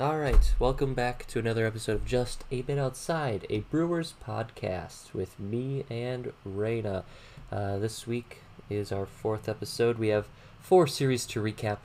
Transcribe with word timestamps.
All 0.00 0.16
right, 0.16 0.54
welcome 0.60 0.94
back 0.94 1.26
to 1.26 1.40
another 1.40 1.66
episode 1.66 1.94
of 1.94 2.06
Just 2.06 2.44
a 2.52 2.62
Bit 2.62 2.78
Outside, 2.78 3.44
a 3.50 3.62
Brewers 3.62 4.14
podcast 4.24 5.12
with 5.12 5.40
me 5.40 5.84
and 5.90 6.32
Raina. 6.46 7.02
Uh, 7.50 7.78
this 7.78 8.06
week 8.06 8.42
is 8.70 8.92
our 8.92 9.06
fourth 9.06 9.48
episode. 9.48 9.98
We 9.98 10.06
have 10.08 10.28
four 10.60 10.86
series 10.86 11.26
to 11.26 11.42
recap 11.42 11.78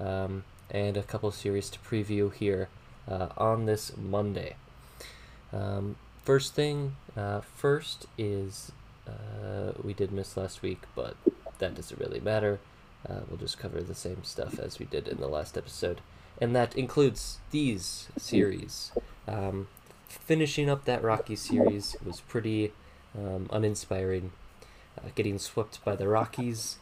um, 0.00 0.42
and 0.72 0.96
a 0.96 1.04
couple 1.04 1.30
series 1.30 1.70
to 1.70 1.78
preview 1.78 2.34
here 2.34 2.68
uh, 3.08 3.28
on 3.38 3.66
this 3.66 3.96
Monday. 3.96 4.56
Um, 5.52 5.94
first 6.24 6.52
thing 6.52 6.96
uh, 7.16 7.42
first 7.42 8.06
is 8.18 8.72
uh, 9.06 9.70
we 9.84 9.94
did 9.94 10.10
miss 10.10 10.36
last 10.36 10.62
week, 10.62 10.82
but 10.96 11.14
that 11.60 11.76
doesn't 11.76 12.00
really 12.00 12.18
matter. 12.18 12.58
Uh, 13.08 13.20
we'll 13.28 13.38
just 13.38 13.56
cover 13.56 13.80
the 13.84 13.94
same 13.94 14.24
stuff 14.24 14.58
as 14.58 14.80
we 14.80 14.86
did 14.86 15.06
in 15.06 15.18
the 15.18 15.28
last 15.28 15.56
episode 15.56 16.00
and 16.40 16.54
that 16.54 16.76
includes 16.76 17.38
these 17.50 18.08
series. 18.18 18.92
Um, 19.26 19.68
finishing 20.08 20.68
up 20.68 20.84
that 20.84 21.02
Rocky 21.02 21.36
series 21.36 21.96
was 22.04 22.20
pretty 22.20 22.72
um, 23.16 23.48
uninspiring. 23.52 24.32
Uh, 24.98 25.08
getting 25.14 25.38
swept 25.38 25.84
by 25.84 25.94
the 25.94 26.08
Rockies, 26.08 26.78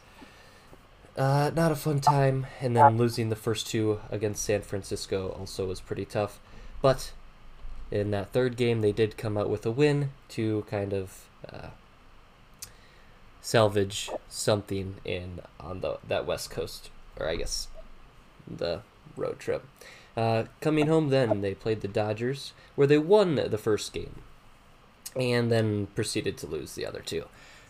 uh, 1.17 1.51
not 1.55 1.71
a 1.71 1.75
fun 1.75 1.99
time, 1.99 2.47
and 2.61 2.75
then 2.75 2.97
losing 2.97 3.29
the 3.29 3.35
first 3.35 3.67
two 3.67 3.99
against 4.09 4.43
San 4.43 4.61
Francisco 4.61 5.29
also 5.37 5.65
was 5.65 5.81
pretty 5.81 6.05
tough. 6.05 6.39
But 6.81 7.11
in 7.91 8.11
that 8.11 8.31
third 8.31 8.57
game, 8.57 8.81
they 8.81 8.91
did 8.91 9.17
come 9.17 9.37
out 9.37 9.49
with 9.49 9.65
a 9.65 9.71
win 9.71 10.11
to 10.29 10.65
kind 10.69 10.93
of 10.93 11.25
uh, 11.51 11.69
salvage 13.41 14.09
something 14.27 14.95
in 15.05 15.39
on 15.59 15.81
the 15.81 15.99
that 16.07 16.25
West 16.25 16.51
Coast, 16.51 16.89
or 17.17 17.29
I 17.29 17.35
guess 17.35 17.67
the 18.45 18.81
road 19.15 19.39
trip. 19.39 19.65
Uh, 20.15 20.45
coming 20.61 20.87
home, 20.87 21.09
then 21.09 21.41
they 21.41 21.53
played 21.53 21.81
the 21.81 21.87
Dodgers, 21.87 22.53
where 22.75 22.87
they 22.87 22.97
won 22.97 23.35
the 23.35 23.57
first 23.57 23.91
game, 23.91 24.21
and 25.15 25.51
then 25.51 25.87
proceeded 25.87 26.37
to 26.37 26.47
lose 26.47 26.75
the 26.75 26.85
other 26.85 27.01
two. 27.01 27.25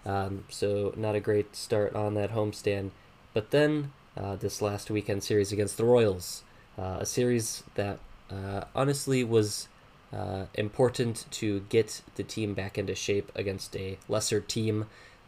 Um, 0.05 0.43
so 0.49 0.93
not 0.95 1.15
a 1.15 1.19
great 1.19 1.55
start 1.55 1.95
on 1.95 2.13
that 2.13 2.31
homestand. 2.31 2.91
But 3.33 3.51
then 3.51 3.91
uh, 4.15 4.35
this 4.35 4.61
last 4.61 4.91
weekend 4.91 5.23
series 5.23 5.51
against 5.51 5.77
the 5.77 5.85
Royals, 5.85 6.43
uh, 6.77 6.97
a 6.99 7.05
series 7.05 7.63
that 7.73 7.99
uh, 8.29 8.65
honestly 8.75 9.23
was 9.23 9.67
uh, 10.13 10.45
important 10.53 11.25
to 11.31 11.61
get 11.69 12.01
the 12.15 12.23
team 12.23 12.53
back 12.53 12.77
into 12.77 12.95
shape 12.95 13.31
against 13.35 13.75
a 13.75 13.97
lesser 14.07 14.39
team. 14.39 14.85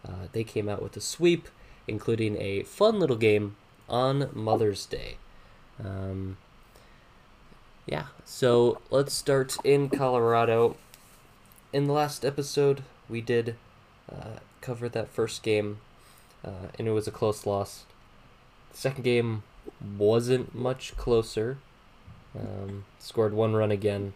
Uh, 0.07 0.27
they 0.31 0.43
came 0.43 0.69
out 0.69 0.81
with 0.81 0.95
a 0.95 1.01
sweep, 1.01 1.49
including 1.87 2.39
a 2.39 2.63
fun 2.63 2.99
little 2.99 3.17
game 3.17 3.55
on 3.89 4.29
Mother's 4.33 4.85
Day. 4.85 5.17
Um, 5.83 6.37
yeah, 7.85 8.07
so 8.25 8.81
let's 8.89 9.13
start 9.13 9.57
in 9.63 9.89
Colorado. 9.89 10.75
In 11.71 11.85
the 11.85 11.93
last 11.93 12.25
episode, 12.25 12.83
we 13.09 13.21
did 13.21 13.55
uh, 14.11 14.39
cover 14.61 14.89
that 14.89 15.09
first 15.09 15.43
game, 15.43 15.79
uh, 16.43 16.67
and 16.77 16.87
it 16.87 16.91
was 16.91 17.07
a 17.07 17.11
close 17.11 17.45
loss. 17.45 17.85
The 18.71 18.77
second 18.77 19.03
game 19.03 19.43
wasn't 19.97 20.53
much 20.53 20.95
closer. 20.97 21.57
Um, 22.37 22.85
scored 22.99 23.33
one 23.33 23.53
run 23.53 23.71
again. 23.71 24.13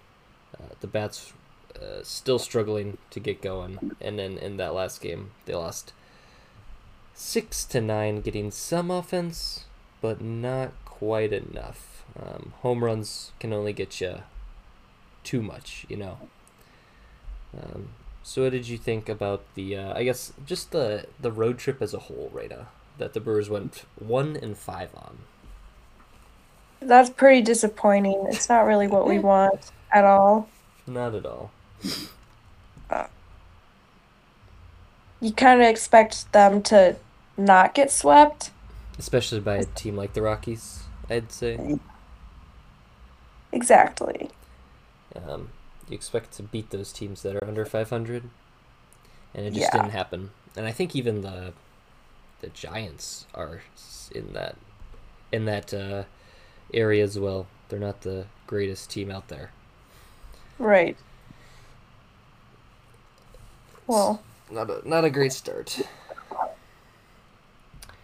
Uh, 0.53 0.73
the 0.81 0.87
Bats 0.87 1.33
uh, 1.75 2.03
still 2.03 2.39
struggling 2.39 2.97
to 3.09 3.19
get 3.19 3.41
going, 3.41 3.95
and 4.01 4.19
then 4.19 4.37
in 4.37 4.57
that 4.57 4.73
last 4.73 5.01
game, 5.01 5.31
they 5.45 5.55
lost 5.55 5.93
six 7.13 7.63
to 7.65 7.79
nine, 7.79 8.21
getting 8.21 8.51
some 8.51 8.91
offense, 8.91 9.65
but 10.01 10.19
not 10.21 10.71
quite 11.01 11.33
enough. 11.33 12.05
Um, 12.15 12.53
home 12.61 12.83
runs 12.83 13.31
can 13.39 13.51
only 13.51 13.73
get 13.73 13.99
you 13.99 14.21
too 15.23 15.41
much, 15.41 15.83
you 15.89 15.97
know. 15.97 16.19
Um, 17.57 17.89
so, 18.21 18.43
what 18.43 18.51
did 18.51 18.67
you 18.67 18.77
think 18.77 19.09
about 19.09 19.41
the? 19.55 19.77
Uh, 19.77 19.93
I 19.95 20.03
guess 20.03 20.31
just 20.45 20.69
the 20.69 21.07
the 21.19 21.31
road 21.31 21.57
trip 21.57 21.81
as 21.81 21.95
a 21.95 21.99
whole, 21.99 22.29
right? 22.31 22.51
Uh, 22.51 22.65
that 22.99 23.13
the 23.13 23.19
Brewers 23.19 23.49
went 23.49 23.85
one 23.97 24.35
and 24.35 24.55
five 24.55 24.91
on. 24.95 25.17
That's 26.81 27.09
pretty 27.09 27.41
disappointing. 27.41 28.27
It's 28.29 28.47
not 28.47 28.61
really 28.61 28.87
what 28.87 29.07
we 29.07 29.17
want 29.31 29.71
at 29.91 30.05
all. 30.05 30.49
Not 30.85 31.15
at 31.15 31.25
all. 31.25 31.49
Uh, 32.91 33.07
you 35.19 35.31
kind 35.33 35.61
of 35.61 35.67
expect 35.67 36.31
them 36.31 36.61
to 36.63 36.97
not 37.37 37.73
get 37.73 37.89
swept, 37.89 38.51
especially 38.99 39.39
by 39.39 39.55
a 39.55 39.65
team 39.65 39.95
like 39.95 40.13
the 40.13 40.21
Rockies. 40.21 40.80
I'd 41.11 41.31
say. 41.31 41.77
Exactly. 43.51 44.29
Um, 45.15 45.49
you 45.89 45.95
expect 45.95 46.31
to 46.33 46.43
beat 46.43 46.69
those 46.69 46.93
teams 46.93 47.21
that 47.23 47.35
are 47.35 47.45
under 47.45 47.65
500, 47.65 48.23
and 49.33 49.45
it 49.45 49.49
just 49.51 49.61
yeah. 49.61 49.71
didn't 49.71 49.91
happen. 49.91 50.31
And 50.55 50.65
I 50.65 50.71
think 50.71 50.95
even 50.95 51.21
the 51.21 51.53
the 52.39 52.47
Giants 52.47 53.27
are 53.35 53.61
in 54.13 54.33
that 54.33 54.55
in 55.31 55.45
that 55.45 55.73
uh, 55.73 56.03
area 56.73 57.03
as 57.03 57.19
well. 57.19 57.47
They're 57.69 57.79
not 57.79 58.01
the 58.01 58.25
greatest 58.47 58.89
team 58.89 59.11
out 59.11 59.27
there. 59.27 59.51
Right. 60.57 60.97
Well, 63.85 64.21
not 64.49 64.69
a 64.69 64.87
not 64.87 65.03
a 65.03 65.09
great 65.09 65.33
start. 65.33 65.81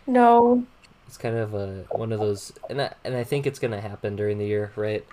No, 0.05 0.65
it's 1.07 1.17
kind 1.17 1.37
of 1.37 1.53
a 1.53 1.85
one 1.91 2.11
of 2.11 2.19
those, 2.19 2.51
and 2.69 2.81
I, 2.81 2.93
and 3.03 3.15
I 3.15 3.23
think 3.23 3.47
it's 3.47 3.59
gonna 3.59 3.81
happen 3.81 4.15
during 4.15 4.37
the 4.37 4.45
year, 4.45 4.71
right? 4.75 5.05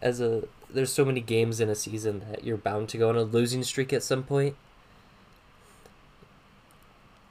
As 0.00 0.20
a 0.20 0.44
there's 0.70 0.92
so 0.92 1.04
many 1.04 1.20
games 1.20 1.60
in 1.60 1.68
a 1.68 1.74
season 1.74 2.24
that 2.30 2.44
you're 2.44 2.56
bound 2.56 2.88
to 2.88 2.98
go 2.98 3.10
on 3.10 3.16
a 3.16 3.22
losing 3.22 3.62
streak 3.62 3.92
at 3.92 4.02
some 4.02 4.22
point. 4.22 4.56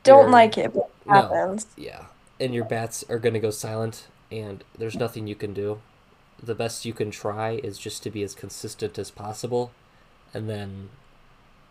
Don't 0.04 0.26
you're, 0.26 0.30
like 0.30 0.58
it, 0.58 0.74
but 0.74 0.90
it 1.06 1.10
happens. 1.10 1.66
No, 1.78 1.84
yeah, 1.84 2.06
and 2.40 2.54
your 2.54 2.66
bats 2.66 3.04
are 3.10 3.20
gonna 3.20 3.40
go 3.40 3.50
silent, 3.50 4.08
and 4.32 4.64
there's 4.78 4.96
nothing 4.96 5.26
you 5.26 5.36
can 5.36 5.54
do. 5.54 5.82
The 6.42 6.56
best 6.56 6.86
you 6.86 6.94
can 6.94 7.12
try 7.12 7.60
is 7.64 7.78
just 7.78 8.04
to 8.04 8.12
be 8.12 8.22
as 8.24 8.36
consistent 8.36 9.00
as 9.00 9.10
possible, 9.10 9.72
and 10.34 10.48
then 10.48 10.90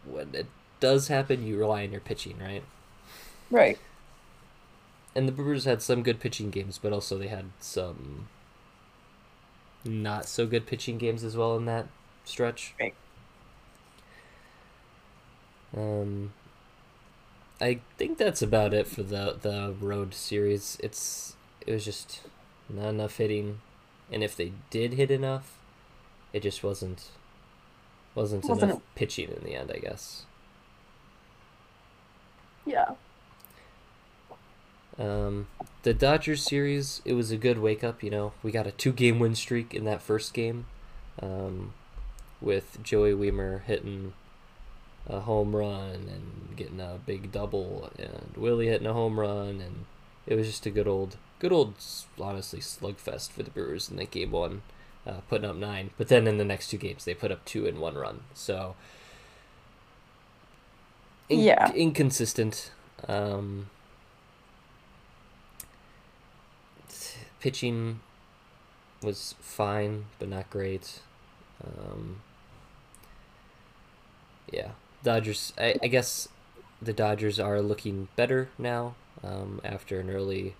when 0.05 0.35
it 0.35 0.47
does 0.81 1.09
happen, 1.09 1.47
you 1.47 1.59
rely 1.59 1.85
on 1.85 1.93
your 1.93 2.01
pitching, 2.01 2.39
right? 2.41 2.65
Right 3.53 3.79
and 5.15 5.27
the 5.29 5.33
Brewers 5.33 5.65
had 5.65 5.83
some 5.83 6.03
good 6.03 6.21
pitching 6.21 6.51
games, 6.51 6.79
but 6.79 6.93
also 6.93 7.19
they 7.19 7.29
had 7.29 7.47
some 7.61 8.29
not 9.85 10.27
so 10.27 10.47
good 10.47 10.67
pitching 10.67 10.99
games 10.99 11.25
as 11.25 11.37
well 11.37 11.57
in 11.57 11.65
that 11.67 11.87
stretch. 12.25 12.75
Right. 12.79 12.95
Um, 15.77 16.33
I 17.61 17.81
think 17.97 18.19
that's 18.19 18.43
about 18.43 18.75
it 18.75 18.87
for 18.87 19.03
the 19.03 19.37
the 19.41 19.75
road 19.81 20.15
series. 20.15 20.79
It's 20.83 21.37
it 21.67 21.73
was 21.73 21.85
just 21.85 22.23
not 22.69 22.89
enough 22.89 23.17
hitting, 23.17 23.61
and 24.11 24.23
if 24.25 24.37
they 24.37 24.53
did 24.71 24.95
hit 24.95 25.11
enough, 25.11 25.59
it 26.33 26.43
just 26.43 26.63
wasn't 26.65 27.11
wasn't, 28.15 28.45
wasn't 28.45 28.73
enough 28.73 28.83
pitching 28.95 29.31
in 29.31 29.45
the 29.45 29.55
end. 29.55 29.71
I 29.75 29.79
guess. 29.79 30.25
Yeah. 32.65 32.95
Um, 35.01 35.47
the 35.83 35.95
Dodgers 35.95 36.43
series, 36.43 37.01
it 37.07 37.15
was 37.15 37.31
a 37.31 37.37
good 37.37 37.59
wake 37.59 37.83
up. 37.83 38.03
You 38.03 38.11
know, 38.11 38.33
we 38.43 38.53
got 38.53 38.67
a 38.67 38.73
two 38.73 38.93
game 38.93 39.19
win 39.19 39.35
streak 39.35 39.75
in 39.75 39.85
that 39.85 40.03
first 40.03 40.35
game, 40.35 40.67
um, 41.23 41.73
with 42.41 42.79
Joey 42.83 43.13
Wiemer 43.13 43.63
hitting 43.65 44.13
a 45.09 45.21
home 45.21 45.57
run 45.57 46.09
and 46.13 46.57
getting 46.57 46.81
a 46.81 46.99
big 47.05 47.33
double, 47.33 47.91
and 47.99 48.37
Willie 48.37 48.69
hitting 48.69 48.87
a 48.87 48.93
home 48.93 49.19
run, 49.19 49.61
and 49.61 49.87
it 50.27 50.35
was 50.35 50.47
just 50.47 50.67
a 50.67 50.71
good 50.71 50.87
old, 50.87 51.17
good 51.39 51.53
old, 51.53 51.75
honestly 52.21 52.61
slugfest 52.61 53.31
for 53.31 53.43
the 53.43 53.51
Brewers 53.51 53.91
in 53.91 53.97
that 53.97 54.11
game 54.11 54.31
one, 54.31 54.61
uh, 55.07 55.21
putting 55.29 55.49
up 55.49 55.57
nine. 55.57 55.91
But 55.97 56.09
then 56.09 56.27
in 56.27 56.37
the 56.37 56.45
next 56.45 56.69
two 56.69 56.77
games, 56.77 57.07
they 57.07 57.15
put 57.15 57.33
up 57.33 57.45
two 57.47 57.65
in 57.67 57.81
one 57.81 57.95
run. 57.95 58.21
So. 58.35 58.77
In- 61.31 61.41
yeah. 61.41 61.73
Inconsistent. 61.73 62.73
Um, 63.09 63.71
pitching 67.41 68.01
was 69.03 69.35
fine, 69.41 70.07
but 70.19 70.29
not 70.29 70.51
great. 70.51 71.01
Um, 71.65 72.21
yeah, 74.51 74.71
Dodgers. 75.03 75.53
I, 75.59 75.77
I 75.83 75.89
guess 75.89 76.29
the 76.81 76.93
Dodgers 76.93 77.39
are 77.41 77.61
looking 77.61 78.09
better 78.17 78.49
now 78.59 78.95
um, 79.23 79.61
after 79.65 80.01
an 80.01 80.11
early 80.11 80.55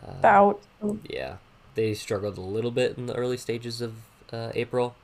uh, 0.00 0.20
bout. 0.20 0.60
Yeah, 1.08 1.36
they 1.74 1.94
struggled 1.94 2.38
a 2.38 2.42
little 2.42 2.70
bit 2.70 2.96
in 2.96 3.06
the 3.06 3.14
early 3.14 3.36
stages 3.36 3.80
of 3.80 3.94
uh, 4.32 4.50
April 4.54 4.96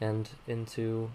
and 0.00 0.28
into 0.46 1.10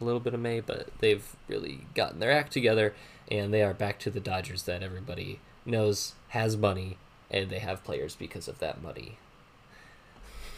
a 0.00 0.04
little 0.04 0.20
bit 0.20 0.34
of 0.34 0.40
May, 0.40 0.60
but 0.60 0.88
they've 1.00 1.24
really 1.48 1.86
gotten 1.94 2.20
their 2.20 2.30
act 2.30 2.52
together 2.52 2.94
and 3.30 3.52
they 3.52 3.62
are 3.62 3.74
back 3.74 3.98
to 4.00 4.10
the 4.10 4.20
Dodgers 4.20 4.62
that 4.62 4.82
everybody 4.82 5.40
knows 5.68 6.14
has 6.28 6.56
money 6.56 6.96
and 7.30 7.50
they 7.50 7.58
have 7.58 7.84
players 7.84 8.16
because 8.16 8.48
of 8.48 8.58
that 8.58 8.82
money. 8.82 9.18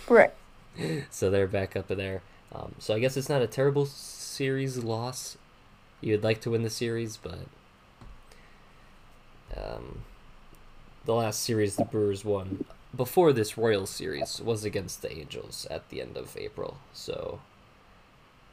Right. 0.08 0.32
so 1.10 1.30
they're 1.30 1.46
back 1.46 1.76
up 1.76 1.90
in 1.90 1.98
there. 1.98 2.22
Um, 2.52 2.74
so 2.78 2.94
I 2.94 2.98
guess 2.98 3.16
it's 3.16 3.28
not 3.28 3.42
a 3.42 3.46
terrible 3.46 3.86
series 3.86 4.78
loss. 4.78 5.36
You'd 6.00 6.24
like 6.24 6.40
to 6.42 6.50
win 6.50 6.62
the 6.62 6.70
series, 6.70 7.16
but 7.16 7.46
um, 9.56 10.02
the 11.04 11.14
last 11.14 11.42
series 11.42 11.76
the 11.76 11.84
Brewers 11.84 12.24
won 12.24 12.64
before 12.96 13.32
this 13.32 13.56
Royal 13.56 13.86
series 13.86 14.40
was 14.40 14.64
against 14.64 15.02
the 15.02 15.12
Angels 15.12 15.66
at 15.70 15.88
the 15.90 16.00
end 16.00 16.16
of 16.16 16.36
April. 16.36 16.78
So 16.92 17.40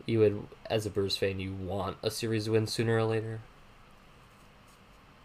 you 0.06 0.20
would, 0.20 0.48
as 0.70 0.86
a 0.86 0.90
Brewers 0.90 1.18
fan, 1.18 1.40
you 1.40 1.54
want 1.54 1.98
a 2.04 2.12
series 2.12 2.50
win 2.50 2.68
sooner 2.68 2.98
or 2.98 3.04
later. 3.04 3.40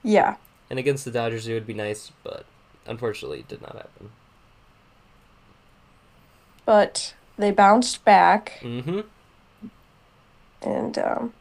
Yeah. 0.02 0.36
And 0.70 0.78
against 0.78 1.04
the 1.04 1.10
Dodgers, 1.10 1.46
it 1.46 1.52
would 1.54 1.66
be 1.66 1.74
nice, 1.74 2.12
but 2.24 2.44
unfortunately, 2.86 3.40
it 3.40 3.48
did 3.48 3.60
not 3.62 3.74
happen. 3.76 4.10
But 6.64 7.14
they 7.36 7.50
bounced 7.50 8.04
back 8.04 8.58
Mm-hmm. 8.62 9.00
and 10.62 10.98
um, 10.98 11.34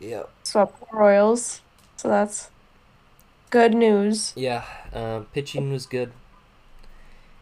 Yeah. 0.00 0.24
swept 0.42 0.78
the 0.80 0.86
Royals. 0.96 1.62
So 1.96 2.08
that's 2.08 2.50
good 3.50 3.74
news. 3.74 4.32
Yeah. 4.36 4.64
Uh, 4.92 5.20
pitching 5.32 5.70
was 5.72 5.86
good. 5.86 6.12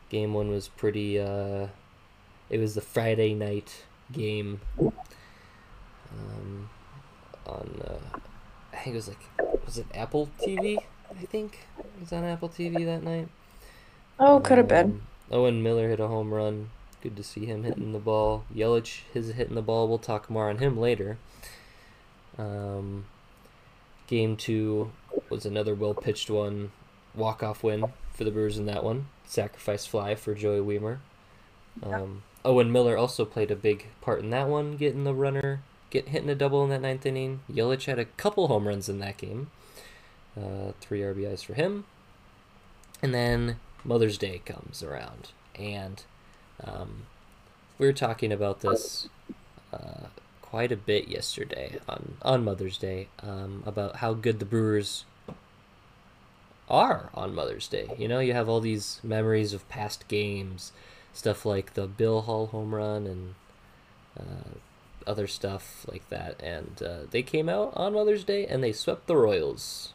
Game 0.08 0.34
one 0.34 0.50
was 0.50 0.68
pretty. 0.68 1.18
Uh, 1.18 1.68
it 2.48 2.58
was 2.60 2.74
the 2.74 2.80
Friday 2.80 3.34
night 3.34 3.84
game. 4.12 4.60
Um, 4.78 6.70
on 7.46 7.82
uh, 7.84 8.18
think 8.86 8.94
it 8.94 8.98
was 8.98 9.08
like 9.08 9.66
was 9.66 9.78
it 9.78 9.86
Apple 9.94 10.28
TV? 10.40 10.78
I 11.10 11.24
think 11.26 11.66
it 11.78 12.00
was 12.00 12.12
on 12.12 12.22
Apple 12.24 12.48
TV 12.48 12.84
that 12.84 13.02
night. 13.02 13.28
Oh, 14.20 14.38
could 14.38 14.58
have 14.58 14.68
been. 14.68 14.86
Um, 14.86 15.02
Owen 15.32 15.62
Miller 15.62 15.88
hit 15.88 15.98
a 15.98 16.06
home 16.06 16.32
run. 16.32 16.70
Good 17.02 17.16
to 17.16 17.24
see 17.24 17.46
him 17.46 17.64
hitting 17.64 17.92
the 17.92 17.98
ball. 17.98 18.44
Yelich 18.54 19.00
is 19.12 19.32
hitting 19.32 19.56
the 19.56 19.62
ball. 19.62 19.88
We'll 19.88 19.98
talk 19.98 20.30
more 20.30 20.48
on 20.48 20.58
him 20.58 20.78
later. 20.78 21.18
Um, 22.38 23.06
game 24.06 24.36
two 24.36 24.92
was 25.30 25.44
another 25.44 25.74
well 25.74 25.94
pitched 25.94 26.30
one. 26.30 26.70
Walk 27.14 27.42
off 27.42 27.64
win 27.64 27.92
for 28.14 28.22
the 28.22 28.30
Brewers 28.30 28.56
in 28.56 28.66
that 28.66 28.84
one. 28.84 29.08
Sacrifice 29.24 29.84
fly 29.84 30.14
for 30.14 30.34
Joey 30.34 30.60
Wiemer. 30.60 30.98
Um, 31.82 32.22
Owen 32.44 32.70
Miller 32.70 32.96
also 32.96 33.24
played 33.24 33.50
a 33.50 33.56
big 33.56 33.86
part 34.00 34.20
in 34.20 34.30
that 34.30 34.48
one, 34.48 34.76
getting 34.76 35.02
the 35.02 35.14
runner, 35.14 35.62
get 35.90 36.08
hit 36.08 36.22
in 36.22 36.28
a 36.28 36.34
double 36.34 36.62
in 36.64 36.70
that 36.70 36.82
ninth 36.82 37.06
inning. 37.06 37.40
Yelich 37.50 37.86
had 37.86 37.98
a 37.98 38.04
couple 38.04 38.48
home 38.48 38.68
runs 38.68 38.88
in 38.88 38.98
that 39.00 39.16
game. 39.16 39.50
Uh, 40.36 40.72
three 40.80 41.00
RBIs 41.00 41.44
for 41.44 41.54
him. 41.54 41.86
And 43.02 43.14
then 43.14 43.56
Mother's 43.84 44.18
Day 44.18 44.40
comes 44.44 44.82
around, 44.82 45.30
and 45.54 46.02
um, 46.62 47.06
we 47.78 47.86
were 47.86 47.92
talking 47.92 48.32
about 48.32 48.60
this 48.60 49.08
uh, 49.72 50.08
quite 50.42 50.72
a 50.72 50.76
bit 50.76 51.08
yesterday 51.08 51.78
on 51.88 52.16
on 52.22 52.44
Mother's 52.44 52.78
Day 52.78 53.08
um, 53.22 53.62
about 53.66 53.96
how 53.96 54.14
good 54.14 54.38
the 54.38 54.44
Brewers 54.44 55.04
are 56.68 57.10
on 57.14 57.34
Mother's 57.34 57.68
Day. 57.68 57.90
You 57.98 58.08
know, 58.08 58.18
you 58.18 58.32
have 58.32 58.48
all 58.48 58.60
these 58.60 59.00
memories 59.02 59.52
of 59.52 59.68
past 59.68 60.08
games, 60.08 60.72
stuff 61.12 61.44
like 61.46 61.74
the 61.74 61.86
Bill 61.86 62.22
Hall 62.22 62.46
home 62.46 62.74
run 62.74 63.06
and 63.06 63.34
uh, 64.18 64.58
other 65.06 65.26
stuff 65.26 65.86
like 65.88 66.08
that, 66.10 66.40
and 66.42 66.82
uh, 66.84 66.98
they 67.10 67.22
came 67.22 67.48
out 67.48 67.72
on 67.76 67.94
Mother's 67.94 68.24
Day 68.24 68.46
and 68.46 68.62
they 68.62 68.72
swept 68.72 69.06
the 69.06 69.16
Royals. 69.16 69.92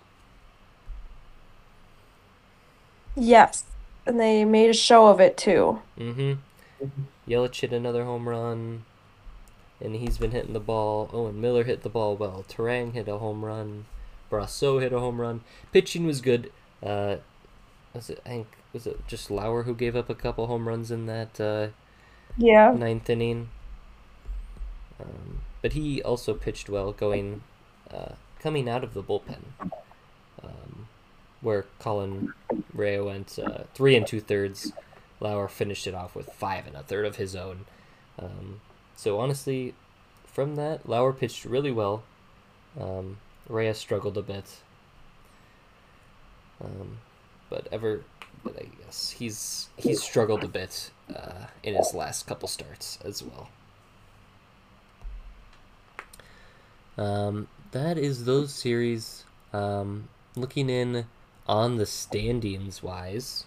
Yes. 3.15 3.63
And 4.05 4.19
they 4.19 4.45
made 4.45 4.69
a 4.69 4.73
show 4.73 5.07
of 5.07 5.19
it 5.19 5.37
too. 5.37 5.81
Mm-hmm. 5.99 6.33
Yelich 7.29 7.59
hit 7.61 7.71
another 7.71 8.03
home 8.03 8.27
run, 8.27 8.83
and 9.79 9.95
he's 9.95 10.17
been 10.17 10.31
hitting 10.31 10.53
the 10.53 10.59
ball. 10.59 11.09
Owen 11.13 11.39
Miller 11.39 11.63
hit 11.63 11.83
the 11.83 11.89
ball 11.89 12.15
well. 12.15 12.43
Turang 12.49 12.93
hit 12.93 13.07
a 13.07 13.17
home 13.19 13.45
run. 13.45 13.85
Brosseau 14.31 14.81
hit 14.81 14.93
a 14.93 14.99
home 14.99 15.21
run. 15.21 15.41
Pitching 15.71 16.05
was 16.05 16.21
good. 16.21 16.51
Uh, 16.81 17.17
was 17.93 18.09
it? 18.09 18.21
I 18.25 18.29
think 18.29 18.47
was 18.73 18.87
it 18.87 19.05
just 19.07 19.29
Lauer 19.29 19.63
who 19.63 19.75
gave 19.75 19.95
up 19.95 20.09
a 20.09 20.15
couple 20.15 20.47
home 20.47 20.67
runs 20.67 20.89
in 20.89 21.05
that 21.05 21.39
uh, 21.39 21.67
Yeah. 22.37 22.73
ninth 22.75 23.09
inning. 23.09 23.49
Um, 25.01 25.41
but 25.61 25.73
he 25.73 26.01
also 26.01 26.33
pitched 26.33 26.69
well, 26.69 26.91
going 26.91 27.43
uh, 27.91 28.13
coming 28.39 28.69
out 28.69 28.83
of 28.83 28.93
the 28.93 29.03
bullpen, 29.03 29.43
um, 30.43 30.87
where 31.41 31.65
Colin 31.79 32.33
Rea 32.73 32.99
went 32.99 33.37
uh, 33.39 33.63
three 33.73 33.95
and 33.95 34.05
two 34.05 34.19
thirds. 34.19 34.73
Lauer 35.19 35.47
finished 35.47 35.85
it 35.85 35.93
off 35.93 36.15
with 36.15 36.33
five 36.33 36.65
and 36.65 36.75
a 36.75 36.81
third 36.81 37.05
of 37.05 37.17
his 37.17 37.35
own. 37.35 37.65
Um, 38.17 38.61
so 38.95 39.19
honestly, 39.19 39.75
from 40.25 40.55
that, 40.55 40.87
Lauer 40.87 41.13
pitched 41.13 41.45
really 41.45 41.71
well. 41.71 42.03
Um, 42.79 43.17
Reyes 43.47 43.77
struggled 43.77 44.17
a 44.17 44.21
bit, 44.21 44.45
um, 46.63 46.99
but 47.49 47.67
ever, 47.71 48.01
but 48.43 48.55
I 48.57 48.65
guess 48.83 49.11
he's 49.11 49.69
he's 49.77 50.01
struggled 50.01 50.43
a 50.43 50.47
bit 50.47 50.89
uh, 51.13 51.47
in 51.63 51.75
his 51.75 51.93
last 51.93 52.27
couple 52.27 52.47
starts 52.47 52.97
as 53.03 53.21
well. 53.21 53.49
Um, 57.01 57.47
that 57.71 57.97
is 57.97 58.25
those 58.25 58.53
series. 58.53 59.25
Um, 59.53 60.09
looking 60.35 60.69
in 60.69 61.07
on 61.47 61.77
the 61.77 61.87
standings 61.87 62.83
wise, 62.83 63.45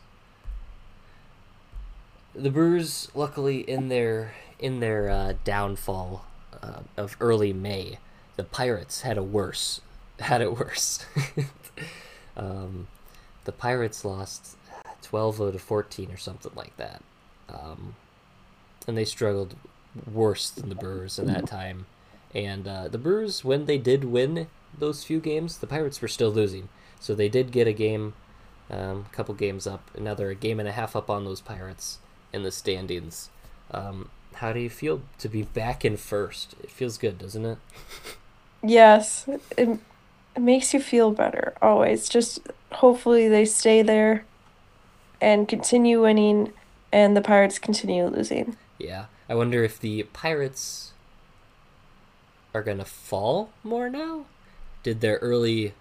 the 2.34 2.50
Brewers, 2.50 3.08
luckily 3.14 3.58
in 3.58 3.88
their 3.88 4.34
in 4.58 4.80
their 4.80 5.08
uh, 5.08 5.34
downfall 5.44 6.26
uh, 6.62 6.80
of 6.96 7.16
early 7.20 7.52
May, 7.52 7.98
the 8.34 8.42
Pirates 8.42 9.02
had 9.02 9.16
a 9.16 9.22
worse 9.22 9.80
had 10.18 10.40
it 10.40 10.58
worse. 10.58 11.06
um, 12.36 12.88
the 13.44 13.52
Pirates 13.52 14.04
lost 14.04 14.56
twelve 15.00 15.38
to 15.38 15.58
fourteen 15.60 16.10
or 16.10 16.16
something 16.16 16.52
like 16.56 16.76
that, 16.76 17.02
um, 17.48 17.94
and 18.88 18.98
they 18.98 19.04
struggled 19.04 19.54
worse 20.12 20.50
than 20.50 20.70
the 20.70 20.74
Brewers 20.74 21.20
in 21.20 21.26
that 21.28 21.46
time. 21.46 21.86
And 22.34 22.66
uh, 22.66 22.88
the 22.88 22.98
Brewers, 22.98 23.44
when 23.44 23.66
they 23.66 23.78
did 23.78 24.04
win 24.04 24.48
those 24.76 25.04
few 25.04 25.20
games, 25.20 25.58
the 25.58 25.66
Pirates 25.66 26.02
were 26.02 26.08
still 26.08 26.30
losing. 26.30 26.68
So 26.98 27.14
they 27.14 27.28
did 27.28 27.52
get 27.52 27.68
a 27.68 27.72
game, 27.72 28.14
a 28.70 28.82
um, 28.82 29.06
couple 29.12 29.34
games 29.34 29.66
up. 29.66 29.90
and 29.94 30.04
now 30.04 30.14
they're 30.14 30.30
a 30.30 30.34
game 30.34 30.58
and 30.58 30.68
a 30.68 30.72
half 30.72 30.96
up 30.96 31.08
on 31.08 31.24
those 31.24 31.40
Pirates 31.40 31.98
in 32.32 32.42
the 32.42 32.50
standings. 32.50 33.30
Um, 33.70 34.10
how 34.34 34.52
do 34.52 34.60
you 34.60 34.70
feel 34.70 35.02
to 35.18 35.28
be 35.28 35.42
back 35.42 35.84
in 35.84 35.96
first? 35.96 36.54
It 36.62 36.70
feels 36.70 36.98
good, 36.98 37.18
doesn't 37.18 37.44
it? 37.44 37.58
Yes. 38.62 39.28
It, 39.28 39.42
it 39.56 39.78
makes 40.40 40.74
you 40.74 40.80
feel 40.80 41.12
better 41.12 41.54
always. 41.62 42.08
Just 42.08 42.40
hopefully 42.72 43.28
they 43.28 43.44
stay 43.44 43.82
there 43.82 44.24
and 45.20 45.46
continue 45.46 46.02
winning 46.02 46.52
and 46.90 47.16
the 47.16 47.20
Pirates 47.20 47.58
continue 47.58 48.06
losing. 48.06 48.56
Yeah. 48.78 49.06
I 49.28 49.34
wonder 49.34 49.62
if 49.62 49.78
the 49.78 50.02
Pirates 50.12 50.93
are 52.54 52.62
gonna 52.62 52.84
fall 52.84 53.50
more 53.62 53.90
now. 53.90 54.26
Did 54.82 55.00
their 55.00 55.16
early, 55.16 55.74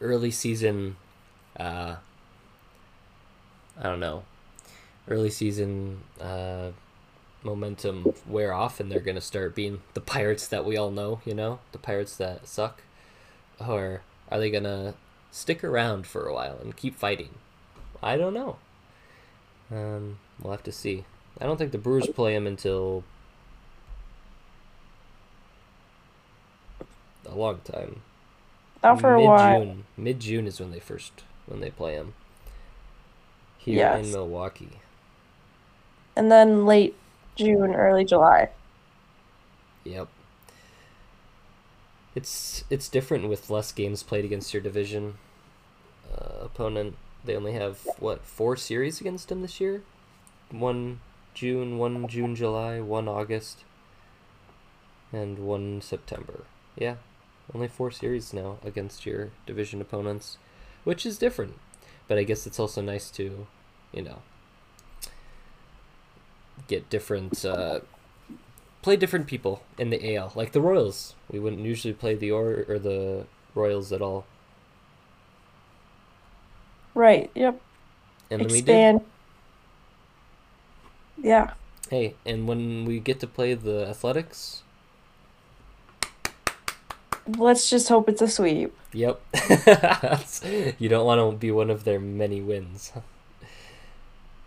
early 0.00 0.30
season, 0.30 0.96
uh, 1.58 1.96
I 3.78 3.82
don't 3.82 4.00
know, 4.00 4.22
early 5.08 5.30
season 5.30 6.02
uh, 6.20 6.70
momentum 7.42 8.14
wear 8.26 8.52
off, 8.52 8.78
and 8.78 8.90
they're 8.90 9.00
gonna 9.00 9.20
start 9.20 9.54
being 9.54 9.82
the 9.94 10.00
Pirates 10.00 10.46
that 10.46 10.64
we 10.64 10.76
all 10.76 10.90
know. 10.90 11.20
You 11.24 11.34
know, 11.34 11.58
the 11.72 11.78
Pirates 11.78 12.16
that 12.16 12.46
suck, 12.46 12.82
or 13.58 14.02
are 14.30 14.38
they 14.38 14.50
gonna 14.50 14.94
stick 15.32 15.64
around 15.64 16.06
for 16.06 16.26
a 16.26 16.34
while 16.34 16.58
and 16.62 16.76
keep 16.76 16.94
fighting? 16.94 17.30
I 18.02 18.16
don't 18.16 18.34
know. 18.34 18.56
Um, 19.70 20.18
we'll 20.40 20.52
have 20.52 20.62
to 20.64 20.72
see. 20.72 21.04
I 21.40 21.44
don't 21.44 21.56
think 21.56 21.72
the 21.72 21.78
Brewers 21.78 22.06
play 22.06 22.34
them 22.34 22.46
until 22.46 23.04
a 27.28 27.34
long 27.34 27.60
time. 27.64 28.02
Not 28.82 29.00
for 29.00 29.14
a 29.14 29.22
while. 29.22 29.58
Mid-June. 29.60 29.84
Mid-June 29.96 30.46
is 30.46 30.60
when 30.60 30.70
they 30.70 30.80
first 30.80 31.24
when 31.46 31.60
they 31.60 31.70
play 31.70 31.94
him. 31.94 32.14
Here 33.58 33.76
Yes. 33.76 34.06
in 34.06 34.12
Milwaukee. 34.12 34.80
And 36.14 36.30
then 36.30 36.66
late 36.66 36.94
June, 37.36 37.74
early 37.74 38.04
July. 38.04 38.50
Yep. 39.84 40.08
It's 42.14 42.64
it's 42.70 42.88
different 42.88 43.28
with 43.28 43.50
less 43.50 43.72
games 43.72 44.02
played 44.02 44.24
against 44.24 44.54
your 44.54 44.62
division 44.62 45.18
uh, 46.10 46.44
opponent. 46.44 46.96
They 47.24 47.36
only 47.36 47.52
have 47.52 47.80
what 47.98 48.24
four 48.24 48.56
series 48.56 49.00
against 49.00 49.28
them 49.28 49.42
this 49.42 49.60
year. 49.60 49.82
One 50.50 51.00
June, 51.34 51.76
one 51.76 52.06
June, 52.08 52.34
July, 52.34 52.80
one 52.80 53.08
August, 53.08 53.64
and 55.12 55.38
one 55.40 55.82
September. 55.82 56.44
Yeah, 56.76 56.96
only 57.54 57.68
four 57.68 57.90
series 57.90 58.32
now 58.32 58.58
against 58.64 59.06
your 59.06 59.30
division 59.46 59.80
opponents, 59.80 60.38
which 60.84 61.06
is 61.06 61.18
different. 61.18 61.54
But 62.08 62.18
I 62.18 62.24
guess 62.24 62.46
it's 62.46 62.60
also 62.60 62.80
nice 62.82 63.10
to, 63.12 63.46
you 63.92 64.02
know, 64.02 64.22
get 66.68 66.88
different 66.90 67.44
uh, 67.44 67.80
play 68.82 68.96
different 68.96 69.26
people 69.26 69.62
in 69.78 69.90
the 69.90 70.14
AL, 70.16 70.32
like 70.34 70.52
the 70.52 70.60
Royals. 70.60 71.14
We 71.30 71.38
wouldn't 71.38 71.62
usually 71.62 71.94
play 71.94 72.14
the 72.14 72.30
or 72.30 72.64
or 72.68 72.78
the 72.78 73.26
Royals 73.54 73.92
at 73.92 74.02
all, 74.02 74.26
Right. 76.94 77.30
Yep. 77.34 77.60
and 78.30 78.42
then 78.42 78.50
we 78.52 78.60
did. 78.62 78.80
Expand. 78.80 79.00
Yeah. 81.22 81.54
Hey, 81.90 82.14
and 82.24 82.46
when 82.48 82.84
we 82.84 83.00
get 83.00 83.18
to 83.20 83.26
play 83.26 83.54
the 83.54 83.86
Athletics, 83.88 84.62
Let's 87.26 87.68
just 87.70 87.88
hope 87.88 88.08
it's 88.08 88.22
a 88.22 88.28
sweep. 88.28 88.74
yep, 88.92 89.20
you 90.78 90.88
don't 90.88 91.06
want 91.06 91.20
to 91.20 91.36
be 91.36 91.50
one 91.50 91.70
of 91.70 91.84
their 91.84 91.98
many 92.00 92.40
wins. 92.40 92.92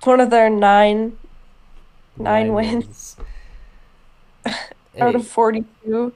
One 0.04 0.20
of 0.20 0.30
their 0.30 0.50
nine 0.50 1.18
Nine 2.18 2.54
wins. 2.54 3.18
out 5.00 5.14
Hey, 5.14 5.14
of 5.16 5.28
42. 5.28 6.14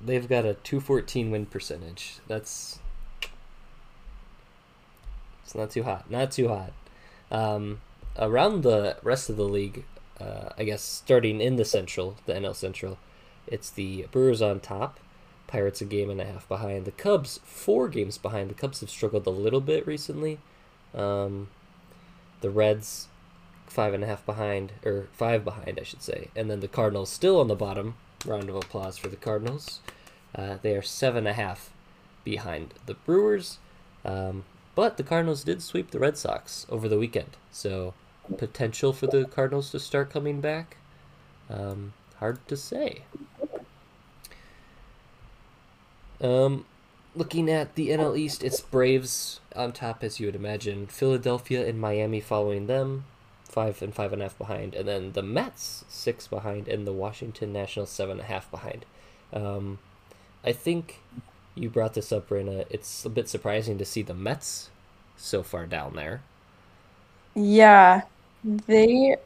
they've 0.00 0.28
got 0.28 0.44
a 0.44 0.54
214 0.54 1.30
win 1.30 1.46
percentage. 1.46 2.16
That's 2.26 2.78
it's 5.44 5.54
not 5.54 5.70
too 5.70 5.82
hot. 5.82 6.10
Not 6.10 6.30
too 6.32 6.48
hot. 6.48 6.72
Um, 7.30 7.80
around 8.18 8.62
the 8.62 8.96
rest 9.02 9.28
of 9.30 9.36
the 9.36 9.48
league, 9.48 9.84
uh, 10.20 10.50
I 10.56 10.64
guess 10.64 10.82
starting 10.82 11.40
in 11.40 11.56
the 11.56 11.64
Central, 11.64 12.16
the 12.26 12.34
NL 12.34 12.54
Central, 12.54 12.98
it's 13.46 13.70
the 13.70 14.06
Brewers 14.12 14.42
on 14.42 14.60
top. 14.60 14.98
Pirates 15.50 15.80
a 15.80 15.84
game 15.84 16.10
and 16.10 16.20
a 16.20 16.24
half 16.24 16.48
behind. 16.48 16.84
The 16.84 16.92
Cubs 16.92 17.40
four 17.44 17.88
games 17.88 18.18
behind. 18.18 18.50
The 18.50 18.54
Cubs 18.54 18.80
have 18.80 18.90
struggled 18.90 19.26
a 19.26 19.30
little 19.30 19.60
bit 19.60 19.86
recently. 19.86 20.38
Um, 20.94 21.48
the 22.40 22.50
Reds 22.50 23.08
five 23.66 23.94
and 23.94 24.02
a 24.04 24.06
half 24.06 24.24
behind, 24.24 24.72
or 24.84 25.08
five 25.12 25.44
behind, 25.44 25.78
I 25.80 25.84
should 25.84 26.02
say. 26.02 26.28
And 26.36 26.50
then 26.50 26.60
the 26.60 26.68
Cardinals 26.68 27.10
still 27.10 27.40
on 27.40 27.48
the 27.48 27.56
bottom. 27.56 27.94
Round 28.24 28.48
of 28.48 28.56
applause 28.56 28.98
for 28.98 29.08
the 29.08 29.16
Cardinals. 29.16 29.80
Uh, 30.34 30.58
they 30.62 30.76
are 30.76 30.82
seven 30.82 31.26
and 31.26 31.28
a 31.28 31.32
half 31.32 31.70
behind 32.22 32.74
the 32.86 32.94
Brewers. 32.94 33.58
Um, 34.04 34.44
but 34.74 34.96
the 34.96 35.02
Cardinals 35.02 35.44
did 35.44 35.62
sweep 35.62 35.90
the 35.90 35.98
Red 35.98 36.16
Sox 36.16 36.66
over 36.68 36.88
the 36.88 36.98
weekend. 36.98 37.36
So 37.50 37.94
potential 38.36 38.92
for 38.92 39.06
the 39.06 39.24
Cardinals 39.24 39.70
to 39.70 39.80
start 39.80 40.10
coming 40.10 40.40
back. 40.40 40.76
Um, 41.48 41.94
hard 42.18 42.46
to 42.48 42.56
say. 42.56 43.02
Um, 46.20 46.64
looking 47.14 47.50
at 47.50 47.74
the 47.74 47.88
NL 47.90 48.18
East, 48.18 48.44
it's 48.44 48.60
Braves 48.60 49.40
on 49.56 49.72
top, 49.72 50.02
as 50.04 50.20
you 50.20 50.26
would 50.26 50.36
imagine. 50.36 50.86
Philadelphia 50.86 51.66
and 51.66 51.80
Miami 51.80 52.20
following 52.20 52.66
them, 52.66 53.04
five 53.44 53.82
and 53.82 53.94
five 53.94 54.12
and 54.12 54.22
a 54.22 54.26
half 54.26 54.38
behind, 54.38 54.74
and 54.74 54.86
then 54.86 55.12
the 55.12 55.22
Mets 55.22 55.84
six 55.88 56.26
behind, 56.26 56.68
and 56.68 56.86
the 56.86 56.92
Washington 56.92 57.52
Nationals 57.52 57.90
seven 57.90 58.12
and 58.12 58.20
a 58.20 58.24
half 58.24 58.50
behind. 58.50 58.84
Um, 59.32 59.78
I 60.44 60.52
think 60.52 61.00
you 61.54 61.68
brought 61.68 61.94
this 61.94 62.12
up, 62.12 62.28
Raina. 62.28 62.64
It's 62.70 63.04
a 63.04 63.10
bit 63.10 63.28
surprising 63.28 63.78
to 63.78 63.84
see 63.84 64.02
the 64.02 64.14
Mets 64.14 64.70
so 65.16 65.42
far 65.42 65.66
down 65.66 65.94
there. 65.94 66.22
Yeah. 67.34 68.02
They 68.42 69.16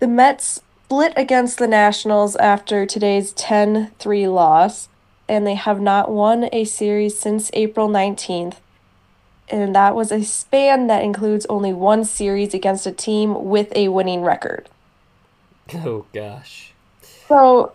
the 0.00 0.08
Mets 0.08 0.60
split 0.84 1.12
against 1.16 1.58
the 1.58 1.68
Nationals 1.68 2.36
after 2.36 2.84
today's 2.84 3.32
10-3 3.34 4.32
loss, 4.32 4.88
and 5.28 5.46
they 5.46 5.54
have 5.54 5.80
not 5.80 6.10
won 6.10 6.48
a 6.52 6.64
series 6.64 7.18
since 7.18 7.50
April 7.54 7.88
19th. 7.88 8.56
And 9.48 9.74
that 9.74 9.94
was 9.94 10.10
a 10.10 10.22
span 10.24 10.86
that 10.86 11.02
includes 11.04 11.44
only 11.50 11.72
one 11.72 12.04
series 12.04 12.54
against 12.54 12.86
a 12.86 12.92
team 12.92 13.44
with 13.44 13.70
a 13.76 13.88
winning 13.88 14.22
record. 14.22 14.68
Oh 15.74 16.06
gosh. 16.12 16.72
So 17.28 17.72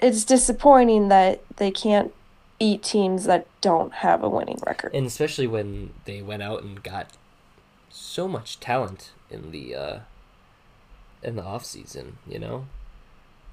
it's 0.00 0.24
disappointing 0.24 1.08
that 1.08 1.40
they 1.56 1.70
can't 1.70 2.12
beat 2.58 2.82
teams 2.82 3.24
that 3.24 3.46
don't 3.60 3.92
have 3.94 4.22
a 4.24 4.28
winning 4.28 4.58
record. 4.66 4.92
and 4.92 5.06
especially 5.06 5.46
when 5.46 5.92
they 6.04 6.20
went 6.20 6.42
out 6.42 6.62
and 6.62 6.82
got 6.82 7.06
so 7.90 8.26
much 8.26 8.58
talent 8.58 9.12
in 9.30 9.52
the 9.52 9.74
uh 9.74 9.98
in 11.22 11.36
the 11.36 11.42
off 11.42 11.64
season 11.64 12.18
you 12.26 12.38
know 12.38 12.66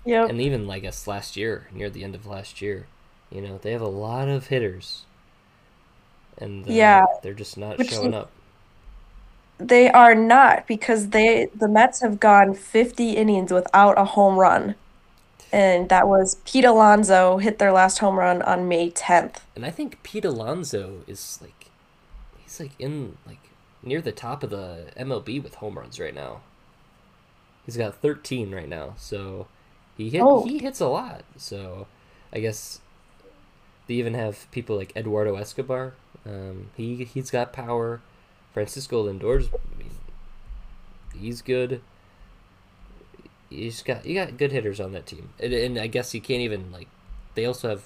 Yep. 0.06 0.30
and 0.30 0.42
even 0.42 0.66
like 0.68 0.84
us 0.86 1.08
last 1.08 1.36
year 1.38 1.68
near 1.72 1.90
the 1.90 2.04
end 2.04 2.16
of 2.16 2.26
last 2.26 2.62
year 2.64 2.88
you 3.32 3.42
know 3.42 3.58
they 3.58 3.72
have 3.72 3.82
a 3.82 3.88
lot 3.88 4.28
of 4.30 4.48
hitters 4.48 5.04
and 6.38 6.68
uh, 6.68 6.72
Yeah, 6.72 7.06
they're 7.24 7.34
just 7.34 7.58
not 7.58 7.78
which 7.78 7.90
showing 7.92 8.14
up 8.14 8.32
They 9.58 9.90
are 9.90 10.16
not 10.16 10.68
because 10.68 11.10
they 11.10 11.48
the 11.56 11.68
Mets 11.68 12.02
have 12.02 12.20
gone 12.20 12.54
50 12.54 13.12
innings 13.12 13.52
without 13.52 13.98
a 13.98 14.06
home 14.06 14.38
run. 14.38 14.76
And 15.52 15.88
that 15.90 16.08
was 16.08 16.36
Pete 16.46 16.66
Alonso 16.66 17.38
hit 17.38 17.60
their 17.60 17.72
last 17.72 18.00
home 18.00 18.18
run 18.20 18.42
on 18.42 18.68
May 18.68 18.92
10th. 18.92 19.38
and 19.56 19.66
i 19.66 19.72
think 19.72 20.02
pete 20.04 20.26
alonso 20.26 21.04
is 21.08 21.40
like 21.42 21.70
he's 22.44 22.60
like 22.60 22.72
in 22.80 23.18
like 23.26 23.40
near 23.84 24.02
the 24.02 24.12
top 24.12 24.44
of 24.44 24.50
the 24.50 24.88
mlb 24.98 25.44
with 25.44 25.56
home 25.56 25.78
runs 25.78 26.00
right 26.00 26.16
now 26.16 26.42
he's 27.66 27.78
got 27.78 27.96
13 27.96 28.52
right 28.52 28.70
now 28.70 28.94
so 28.98 29.48
he 29.98 30.10
hit 30.10 30.22
Oh. 30.22 30.44
he 30.46 30.60
hits 30.60 30.80
a 30.80 30.88
lot 30.88 31.24
so 31.38 31.88
i 32.34 32.40
guess 32.40 32.82
they 33.88 33.96
even 33.96 34.14
have 34.14 34.50
people 34.52 34.76
like 34.76 34.92
eduardo 34.96 35.36
escobar. 35.36 35.94
Um, 36.26 36.68
he 36.76 37.04
he's 37.04 37.32
got 37.32 37.54
power. 37.54 38.02
Francisco 38.54 39.02
lindor's 39.02 39.48
I 39.48 39.78
mean, 39.78 39.92
he's 41.20 41.42
good. 41.42 41.82
You 43.50 43.70
just 43.70 43.86
got 43.86 44.06
you 44.06 44.16
got 44.16 44.38
good 44.38 44.52
hitters 44.52 44.80
on 44.80 44.92
that 44.94 45.06
team. 45.06 45.30
And, 45.40 45.54
and 45.54 45.78
i 45.78 45.88
guess 45.88 46.14
you 46.14 46.22
can't 46.22 46.42
even 46.42 46.72
like 46.72 46.88
they 47.36 47.46
also 47.46 47.70
have 47.70 47.84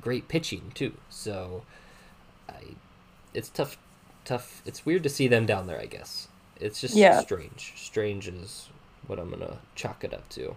great 0.00 0.28
pitching 0.28 0.72
too. 0.74 0.94
So 1.10 1.62
i 2.48 2.54
it's 3.34 3.48
tough 3.48 3.76
tough 4.24 4.62
it's 4.64 4.86
weird 4.86 5.02
to 5.02 5.08
see 5.08 5.28
them 5.28 5.46
down 5.46 5.66
there 5.66 5.80
i 5.80 5.86
guess. 5.86 6.28
It's 6.60 6.80
just 6.80 6.94
Yeah. 6.94 7.20
strange. 7.20 7.72
Strange 7.76 8.28
is 8.28 8.68
what 9.06 9.18
i'm 9.18 9.30
gonna 9.30 9.58
chalk 9.74 10.02
it 10.04 10.14
up 10.14 10.28
to. 10.30 10.56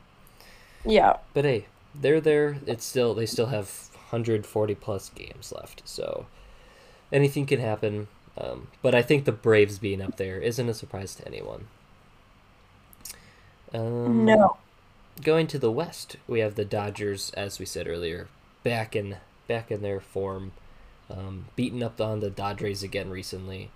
Yeah. 0.86 1.18
but 1.34 1.44
hey 1.46 1.66
they're 1.94 2.22
there. 2.22 2.58
It's 2.66 2.86
still 2.86 3.14
they 3.14 3.26
still 3.26 3.48
have 3.48 3.90
140 4.10 4.76
plus 4.76 5.10
games 5.10 5.52
left. 5.56 5.82
So 5.86 6.28
anything 7.12 7.46
can 7.46 7.60
happen. 7.60 8.08
Um, 8.38 8.68
but 8.82 8.96
i 8.96 9.02
think 9.02 9.26
the 9.26 9.32
braves 9.32 9.80
being 9.80 10.02
up 10.02 10.18
there 10.18 10.40
isn't 10.40 10.70
a 10.70 10.74
surprise 10.74 11.16
to 11.16 11.28
anyone. 11.28 11.68
Um, 13.74 14.26
No. 14.26 14.58
going 15.22 15.48
to 15.48 15.60
the 15.60 15.72
west 15.72 16.18
we 16.28 16.40
have 16.42 16.56
the 16.56 16.66
dodgers 16.66 17.32
as 17.32 17.60
we 17.60 17.66
said 17.66 17.88
earlier 17.88 18.28
back 18.64 18.96
in 18.96 19.18
back 19.48 19.72
in 19.72 19.82
their 19.82 20.00
form. 20.00 20.52
Um, 21.10 21.48
beating 21.56 21.84
up 21.84 22.02
on 22.02 22.20
the 22.20 22.32
dodgers 22.32 22.84
again 22.84 23.10
recently. 23.12 23.70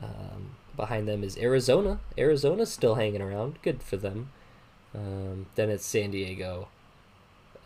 Um, 0.00 0.56
behind 0.76 1.08
them 1.08 1.24
is 1.24 1.36
arizona. 1.38 2.00
Arizona's 2.18 2.72
still 2.72 2.96
hanging 2.96 3.22
around. 3.22 3.60
Good 3.62 3.82
for 3.82 3.96
them. 3.98 4.30
Um, 4.94 5.46
then 5.56 5.70
it's 5.70 5.86
san 5.86 6.10
diego 6.12 6.68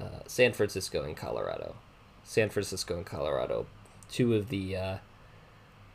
uh, 0.01 0.21
san 0.27 0.53
francisco 0.53 1.03
and 1.05 1.17
colorado 1.17 1.77
san 2.29 2.51
francisco 2.51 2.97
and 2.97 3.07
colorado 3.07 3.67
two 4.11 4.35
of 4.35 4.51
the 4.51 4.77
uh, 4.77 4.97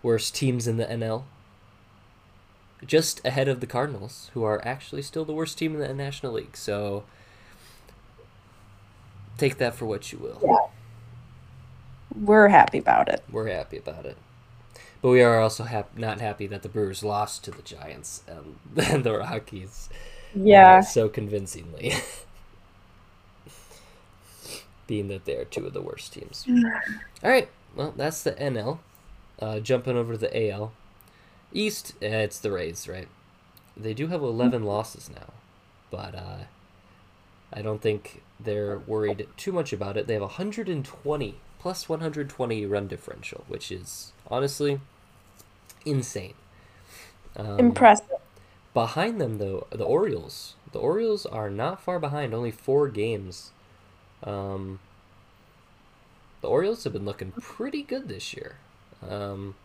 worst 0.02 0.34
teams 0.36 0.68
in 0.68 0.78
the 0.78 0.86
nl 0.86 1.24
just 2.86 3.26
ahead 3.26 3.48
of 3.48 3.62
the 3.62 3.68
Cardinals, 3.68 4.30
who 4.34 4.44
are 4.44 4.62
actually 4.68 5.02
still 5.02 5.24
the 5.24 5.32
worst 5.34 5.58
team 5.58 5.74
in 5.74 5.80
the 5.80 5.94
National 5.94 6.34
League. 6.34 6.58
So 6.58 7.04
take 9.38 9.58
that 9.58 9.76
for 9.76 9.86
what 9.86 10.12
you 10.12 10.18
will. 10.20 10.70
We're 12.14 12.50
happy 12.50 12.78
about 12.78 13.08
it. 13.10 13.24
We're 13.32 13.48
happy 13.48 13.78
about 13.78 14.06
it. 14.06 14.18
But 15.02 15.10
we 15.10 15.22
are 15.22 15.40
also 15.40 15.64
hap- 15.64 15.98
not 15.98 16.22
happy 16.22 16.48
that 16.48 16.62
the 16.62 16.70
Brewers 16.70 17.04
lost 17.04 17.44
to 17.46 17.52
the 17.52 17.62
Giants 17.62 18.24
and, 18.28 18.58
the 19.04 19.18
Rockies 19.18 19.90
uh, 19.92 19.98
Yeah. 20.36 20.82
so 20.82 21.10
convincingly. 21.10 21.94
Being 24.88 25.08
that 25.08 25.26
they 25.26 25.36
are 25.36 25.46
two 25.46 25.66
of 25.66 25.74
the 25.74 25.82
worst 25.82 26.14
teams. 26.14 26.46
All 27.24 27.30
right, 27.30 27.50
well, 27.76 27.94
that's 27.96 28.24
the 28.24 28.34
NL. 28.34 28.80
Uh, 29.40 29.60
jumping 29.60 29.98
over 29.98 30.14
to 30.14 30.20
the 30.20 30.50
AL. 30.52 30.74
East, 31.54 31.94
eh, 32.02 32.22
it's 32.22 32.40
the 32.40 32.52
Rays, 32.52 32.88
right? 32.88 33.08
They 33.76 33.94
do 33.94 34.08
have 34.08 34.22
11 34.22 34.64
losses 34.64 35.10
now, 35.10 35.34
but 35.90 36.16
uh, 36.16 36.38
I 37.52 37.62
don't 37.62 37.82
think 37.82 38.24
they're 38.40 38.80
worried 38.80 39.28
too 39.38 39.52
much 39.52 39.74
about 39.74 39.98
it. 39.98 40.08
They 40.08 40.14
have 40.14 40.22
120 40.22 41.36
plus 41.60 41.88
120 41.88 42.66
run 42.66 42.88
differential, 42.88 43.46
which 43.48 43.72
is 43.72 44.12
honestly 44.28 44.82
insane. 45.86 46.34
Um, 47.36 47.60
Impressive. 47.60 48.08
Behind 48.74 49.22
them, 49.22 49.38
though, 49.38 49.68
the 49.72 49.84
Orioles. 49.86 50.56
The 50.72 50.80
Orioles 50.80 51.26
are 51.26 51.50
not 51.50 51.82
far 51.82 52.00
behind, 52.00 52.34
only 52.34 52.52
four 52.52 52.90
games. 52.90 53.52
Um, 54.24 54.80
the 56.42 56.48
Orioles 56.48 56.84
have 56.84 56.94
been 56.94 57.06
looking 57.06 57.32
pretty 57.40 57.84
good 57.84 58.08
this 58.08 58.34
year. 58.34 58.58
Um, 59.08 59.56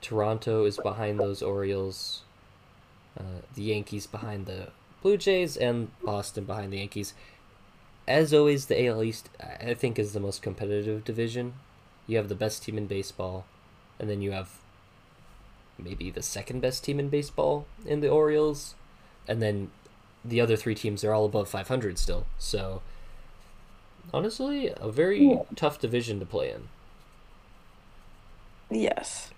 Toronto 0.00 0.64
is 0.64 0.78
behind 0.78 1.18
those 1.18 1.42
Orioles. 1.42 2.22
Uh, 3.18 3.42
the 3.54 3.62
Yankees 3.62 4.06
behind 4.06 4.46
the 4.46 4.68
Blue 5.02 5.16
Jays 5.16 5.56
and 5.56 5.90
Boston 6.02 6.44
behind 6.44 6.72
the 6.72 6.78
Yankees. 6.78 7.14
As 8.06 8.32
always, 8.32 8.66
the 8.66 8.86
AL 8.86 9.02
East 9.02 9.28
I 9.40 9.74
think 9.74 9.98
is 9.98 10.12
the 10.12 10.20
most 10.20 10.42
competitive 10.42 11.04
division. 11.04 11.54
You 12.06 12.16
have 12.16 12.28
the 12.28 12.34
best 12.34 12.62
team 12.62 12.78
in 12.78 12.86
baseball, 12.86 13.44
and 13.98 14.08
then 14.08 14.22
you 14.22 14.32
have 14.32 14.58
maybe 15.78 16.10
the 16.10 16.22
second 16.22 16.60
best 16.60 16.84
team 16.84 16.98
in 16.98 17.08
baseball 17.08 17.66
in 17.84 18.00
the 18.00 18.08
Orioles, 18.08 18.74
and 19.26 19.42
then 19.42 19.70
the 20.24 20.40
other 20.40 20.56
three 20.56 20.74
teams 20.74 21.04
are 21.04 21.12
all 21.12 21.26
above 21.26 21.48
500 21.48 21.98
still. 21.98 22.26
So 22.38 22.82
honestly, 24.12 24.72
a 24.76 24.90
very 24.90 25.24
Yeah. 25.30 25.42
tough 25.56 25.78
division 25.80 26.18
to 26.20 26.26
play 26.26 26.50
in. 26.50 26.68
Yes. 28.70 29.30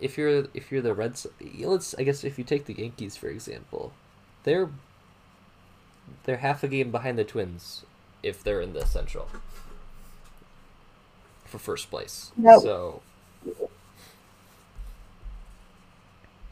If 0.00 0.16
you're 0.18 0.46
if 0.54 0.70
you're 0.70 0.82
the 0.82 0.94
Reds, 0.94 1.26
let's 1.60 1.94
I 1.98 2.02
guess 2.02 2.24
if 2.24 2.38
you 2.38 2.44
take 2.44 2.66
the 2.66 2.74
Yankees 2.74 3.16
for 3.16 3.28
example, 3.28 3.92
they're 4.44 4.70
they're 6.24 6.36
half 6.38 6.62
a 6.62 6.68
game 6.68 6.90
behind 6.90 7.18
the 7.18 7.24
Twins 7.24 7.84
if 8.22 8.42
they're 8.42 8.60
in 8.60 8.72
the 8.72 8.84
Central 8.86 9.28
for 11.44 11.58
first 11.58 11.90
place. 11.90 12.32
Yep. 12.40 12.60
So 12.60 13.02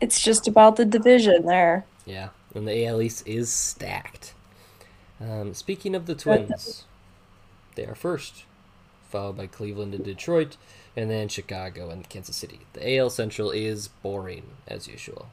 It's 0.00 0.20
just 0.20 0.46
about 0.46 0.76
the 0.76 0.84
division 0.84 1.46
there. 1.46 1.86
yeah, 2.04 2.30
and 2.54 2.66
the 2.68 2.84
AL 2.86 3.00
East 3.00 3.26
is 3.26 3.50
stacked. 3.52 4.34
Um, 5.20 5.54
speaking 5.54 5.94
of 5.94 6.06
the 6.06 6.14
Twins, 6.14 6.84
they 7.74 7.84
are 7.86 7.94
first, 7.94 8.44
followed 9.10 9.36
by 9.36 9.46
Cleveland 9.46 9.94
and 9.94 10.04
Detroit, 10.04 10.56
and 10.96 11.10
then 11.10 11.28
Chicago 11.28 11.90
and 11.90 12.08
Kansas 12.08 12.36
City. 12.36 12.60
The 12.72 12.96
AL 12.98 13.10
Central 13.10 13.50
is 13.50 13.88
boring 13.88 14.44
as 14.66 14.88
usual. 14.88 15.28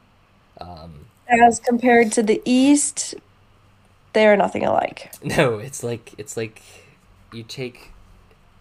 Um, 0.60 1.06
As 1.28 1.60
compared 1.60 2.12
to 2.12 2.22
the 2.22 2.42
East, 2.44 3.14
they 4.12 4.26
are 4.26 4.36
nothing 4.36 4.64
alike. 4.64 5.12
no, 5.22 5.58
it's 5.58 5.82
like 5.82 6.12
it's 6.18 6.36
like 6.36 6.62
you 7.32 7.42
take 7.42 7.90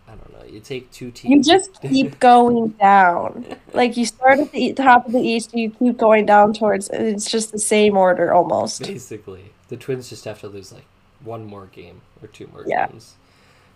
I 0.07 0.15
don't 0.15 0.33
know, 0.33 0.45
you 0.45 0.59
take 0.59 0.91
two 0.91 1.09
teams. 1.11 1.47
You 1.47 1.53
just 1.53 1.81
keep 1.81 2.19
going 2.19 2.69
down. 2.69 3.55
Like 3.73 3.95
you 3.97 4.05
start 4.05 4.39
at 4.39 4.51
the 4.51 4.73
top 4.73 5.05
of 5.05 5.13
the 5.13 5.21
East, 5.21 5.53
you 5.53 5.69
keep 5.71 5.97
going 5.97 6.25
down 6.25 6.53
towards. 6.53 6.89
It's 6.89 7.29
just 7.29 7.51
the 7.51 7.59
same 7.59 7.95
order 7.97 8.33
almost. 8.33 8.81
basically 8.81 9.51
the 9.69 9.77
Twins 9.77 10.09
just 10.09 10.25
have 10.25 10.39
to 10.41 10.47
lose 10.49 10.71
like 10.73 10.83
one 11.23 11.45
more 11.45 11.67
game 11.67 12.01
or 12.21 12.27
two 12.27 12.47
more 12.47 12.63
Yeah. 12.67 12.87
games. 12.87 13.13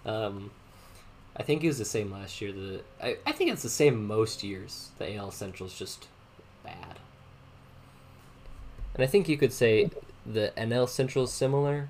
Um, 0.05 0.51
I 1.35 1.43
think 1.43 1.63
it 1.63 1.67
was 1.67 1.77
the 1.79 1.85
same 1.85 2.12
last 2.12 2.39
year. 2.41 2.51
The 2.51 2.81
I, 3.01 3.17
I 3.25 3.31
think 3.31 3.51
it's 3.51 3.63
the 3.63 3.69
same 3.69 4.05
most 4.05 4.43
years. 4.43 4.89
The 4.97 5.15
AL 5.15 5.31
Central's 5.31 5.77
just 5.77 6.07
bad, 6.63 7.00
and 8.93 9.03
I 9.03 9.07
think 9.07 9.27
you 9.27 9.38
could 9.38 9.53
say 9.53 9.89
the 10.25 10.53
NL 10.57 10.88
Central 10.88 11.25
is 11.25 11.31
similar, 11.33 11.89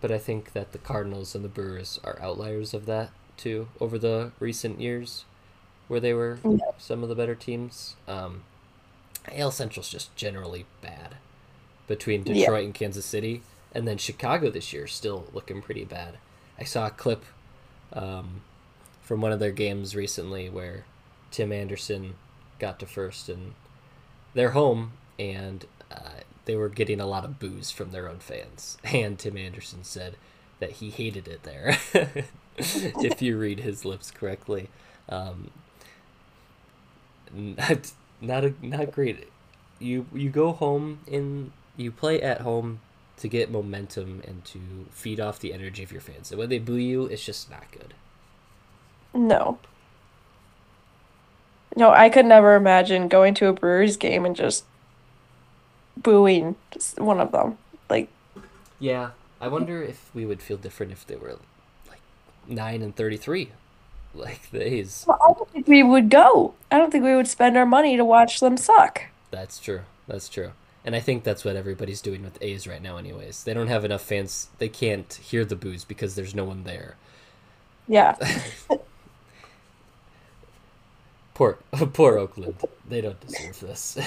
but 0.00 0.10
I 0.12 0.18
think 0.18 0.52
that 0.52 0.72
the 0.72 0.78
Cardinals 0.78 1.34
and 1.34 1.44
the 1.44 1.48
Brewers 1.48 1.98
are 2.04 2.18
outliers 2.20 2.74
of 2.74 2.86
that 2.86 3.10
too 3.36 3.68
over 3.80 3.98
the 3.98 4.32
recent 4.40 4.80
years, 4.80 5.24
where 5.88 6.00
they 6.00 6.12
were 6.12 6.38
Yeah. 6.44 6.58
some 6.78 7.02
of 7.02 7.08
the 7.08 7.14
better 7.14 7.34
teams. 7.34 7.96
Um, 8.06 8.42
AL 9.32 9.50
Central's 9.50 9.88
just 9.88 10.14
generally 10.16 10.66
bad 10.82 11.16
between 11.88 12.24
Yeah. 12.26 12.34
Detroit 12.34 12.64
and 12.64 12.74
Kansas 12.74 13.06
City, 13.06 13.42
and 13.72 13.88
then 13.88 13.98
Chicago 13.98 14.50
this 14.50 14.72
year 14.72 14.86
still 14.86 15.26
looking 15.32 15.62
pretty 15.62 15.84
bad. 15.84 16.18
I 16.58 16.64
saw 16.64 16.86
a 16.86 16.90
clip 16.90 17.24
um, 17.92 18.42
from 19.02 19.20
one 19.20 19.32
of 19.32 19.40
their 19.40 19.52
games 19.52 19.94
recently 19.94 20.48
where 20.48 20.84
Tim 21.30 21.52
Anderson 21.52 22.14
got 22.58 22.78
to 22.80 22.86
first, 22.86 23.28
and 23.28 23.54
they're 24.34 24.50
home, 24.50 24.92
and 25.18 25.64
uh, 25.90 26.20
they 26.44 26.56
were 26.56 26.68
getting 26.68 27.00
a 27.00 27.06
lot 27.06 27.24
of 27.24 27.38
boos 27.38 27.70
from 27.70 27.90
their 27.90 28.08
own 28.08 28.18
fans. 28.18 28.78
And 28.84 29.18
Tim 29.18 29.36
Anderson 29.36 29.84
said 29.84 30.16
that 30.60 30.72
he 30.72 30.90
hated 30.90 31.28
it 31.28 31.42
there, 31.42 31.76
if 32.56 33.20
you 33.20 33.36
read 33.38 33.60
his 33.60 33.84
lips 33.84 34.10
correctly. 34.10 34.68
Um, 35.08 35.50
not 37.32 37.92
not 38.20 38.44
a 38.44 38.54
not 38.62 38.92
great. 38.92 39.28
You 39.78 40.06
you 40.14 40.30
go 40.30 40.52
home 40.52 41.00
in 41.06 41.52
you 41.76 41.90
play 41.90 42.20
at 42.22 42.40
home 42.40 42.80
to 43.18 43.28
get 43.28 43.50
momentum 43.50 44.22
and 44.26 44.44
to 44.44 44.58
feed 44.90 45.20
off 45.20 45.38
the 45.38 45.52
energy 45.54 45.82
of 45.82 45.90
your 45.92 46.00
fans. 46.00 46.30
And 46.30 46.38
when 46.38 46.48
they 46.48 46.58
boo 46.58 46.76
you, 46.76 47.06
it's 47.06 47.24
just 47.24 47.50
not 47.50 47.64
good. 47.72 47.94
No. 49.14 49.58
No, 51.74 51.90
I 51.90 52.08
could 52.08 52.26
never 52.26 52.54
imagine 52.54 53.08
going 53.08 53.34
to 53.34 53.48
a 53.48 53.52
Brewers 53.52 53.96
game 53.96 54.24
and 54.24 54.34
just 54.36 54.64
booing 55.96 56.56
just 56.70 56.98
one 56.98 57.20
of 57.20 57.32
them. 57.32 57.58
Like, 57.88 58.08
Yeah, 58.78 59.10
I 59.40 59.48
wonder 59.48 59.82
if 59.82 60.10
we 60.14 60.24
would 60.26 60.42
feel 60.42 60.56
different 60.56 60.92
if 60.92 61.06
they 61.06 61.16
were 61.16 61.38
like 61.88 62.00
nine 62.46 62.82
and 62.82 62.94
thirty 62.96 63.16
three, 63.16 63.50
like 64.14 64.50
the 64.50 64.66
A's. 64.66 65.04
well, 65.06 65.18
I 65.22 65.32
don't 65.34 65.50
think 65.50 65.68
we 65.68 65.82
would 65.82 66.08
go. 66.10 66.54
I 66.70 66.78
don't 66.78 66.90
think 66.90 67.04
we 67.04 67.14
would 67.16 67.28
spend 67.28 67.56
our 67.56 67.66
money 67.66 67.96
to 67.96 68.04
watch 68.04 68.40
them 68.40 68.56
suck. 68.56 69.02
That's 69.30 69.58
true. 69.58 69.82
That's 70.06 70.28
true. 70.28 70.52
And 70.86 70.94
I 70.94 71.00
think 71.00 71.24
that's 71.24 71.44
what 71.44 71.56
everybody's 71.56 72.00
doing 72.00 72.22
with 72.22 72.38
A's 72.40 72.66
right 72.66 72.80
now, 72.80 72.96
anyways. 72.96 73.44
They 73.44 73.52
don't 73.52 73.66
have 73.66 73.84
enough 73.84 74.02
fans. 74.02 74.48
They 74.58 74.68
can't 74.68 75.12
hear 75.14 75.44
the 75.44 75.56
boos 75.56 75.84
because 75.84 76.14
there's 76.14 76.34
no 76.34 76.44
one 76.44 76.62
there. 76.64 76.96
Yeah. 77.88 78.14
Poor, 81.36 81.58
poor 81.92 82.16
Oakland. 82.16 82.54
They 82.88 83.02
don't 83.02 83.20
deserve 83.20 83.60
this. 83.60 83.98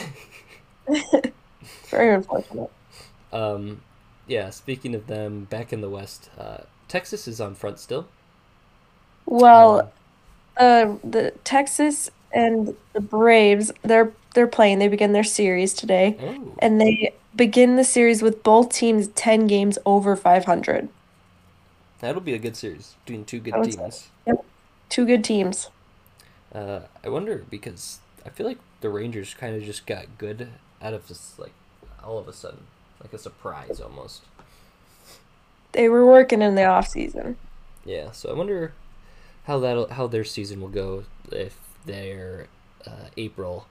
Very 1.89 2.15
unfortunate. 2.15 2.71
um, 3.31 3.81
yeah. 4.25 4.49
Speaking 4.49 4.95
of 4.95 5.05
them, 5.05 5.43
back 5.43 5.71
in 5.71 5.81
the 5.81 5.91
West, 5.91 6.31
uh, 6.39 6.61
Texas 6.87 7.27
is 7.27 7.39
on 7.39 7.53
front 7.53 7.77
still. 7.77 8.07
Well, 9.27 9.91
uh, 10.57 10.95
the 11.03 11.33
Texas 11.43 12.09
and 12.33 12.75
the 12.93 12.99
Braves, 12.99 13.71
they're 13.83 14.11
they're 14.33 14.47
playing. 14.47 14.79
They 14.79 14.87
begin 14.87 15.13
their 15.13 15.23
series 15.23 15.73
today, 15.73 16.17
Oh, 16.21 16.55
and 16.59 16.79
they 16.79 17.13
begin 17.35 17.75
the 17.75 17.83
series 17.83 18.21
with 18.21 18.43
both 18.43 18.69
teams 18.73 19.07
10 19.09 19.47
games 19.47 19.77
over 19.85 20.15
500. 20.15 20.89
that'll 21.99 22.21
be 22.21 22.33
a 22.33 22.39
good 22.39 22.55
series 22.55 22.95
between 23.05 23.25
two 23.25 23.39
good 23.39 23.53
I 23.53 23.57
would 23.59 23.73
say. 23.73 23.79
teams. 23.81 24.07
Two 24.89 25.05
good 25.05 25.23
teams. 25.23 25.69
Uh, 26.53 26.81
I 27.03 27.09
wonder 27.09 27.45
because 27.49 27.99
I 28.25 28.29
feel 28.29 28.47
like 28.47 28.57
the 28.81 28.89
Rangers 28.89 29.33
kind 29.33 29.55
of 29.55 29.63
just 29.63 29.85
got 29.85 30.05
good 30.17 30.49
out 30.81 30.93
of 30.93 31.07
this, 31.07 31.37
like 31.37 31.53
all 32.03 32.17
of 32.17 32.27
a 32.27 32.33
sudden, 32.33 32.65
like 33.01 33.13
a 33.13 33.17
surprise 33.19 33.79
almost. 33.79 34.23
They 35.71 35.89
were 35.89 36.05
working 36.05 36.41
in 36.41 36.55
the 36.55 36.65
off 36.65 36.87
season. 36.87 37.37
Yeah, 37.85 38.11
so 38.11 38.29
I 38.29 38.33
wonder 38.33 38.73
how 39.45 39.59
that 39.59 39.91
how 39.91 40.07
their 40.07 40.23
season 40.23 40.61
will 40.61 40.69
go 40.69 41.05
if 41.31 41.57
their 41.85 42.47
uh, 42.85 43.09
April 43.17 43.67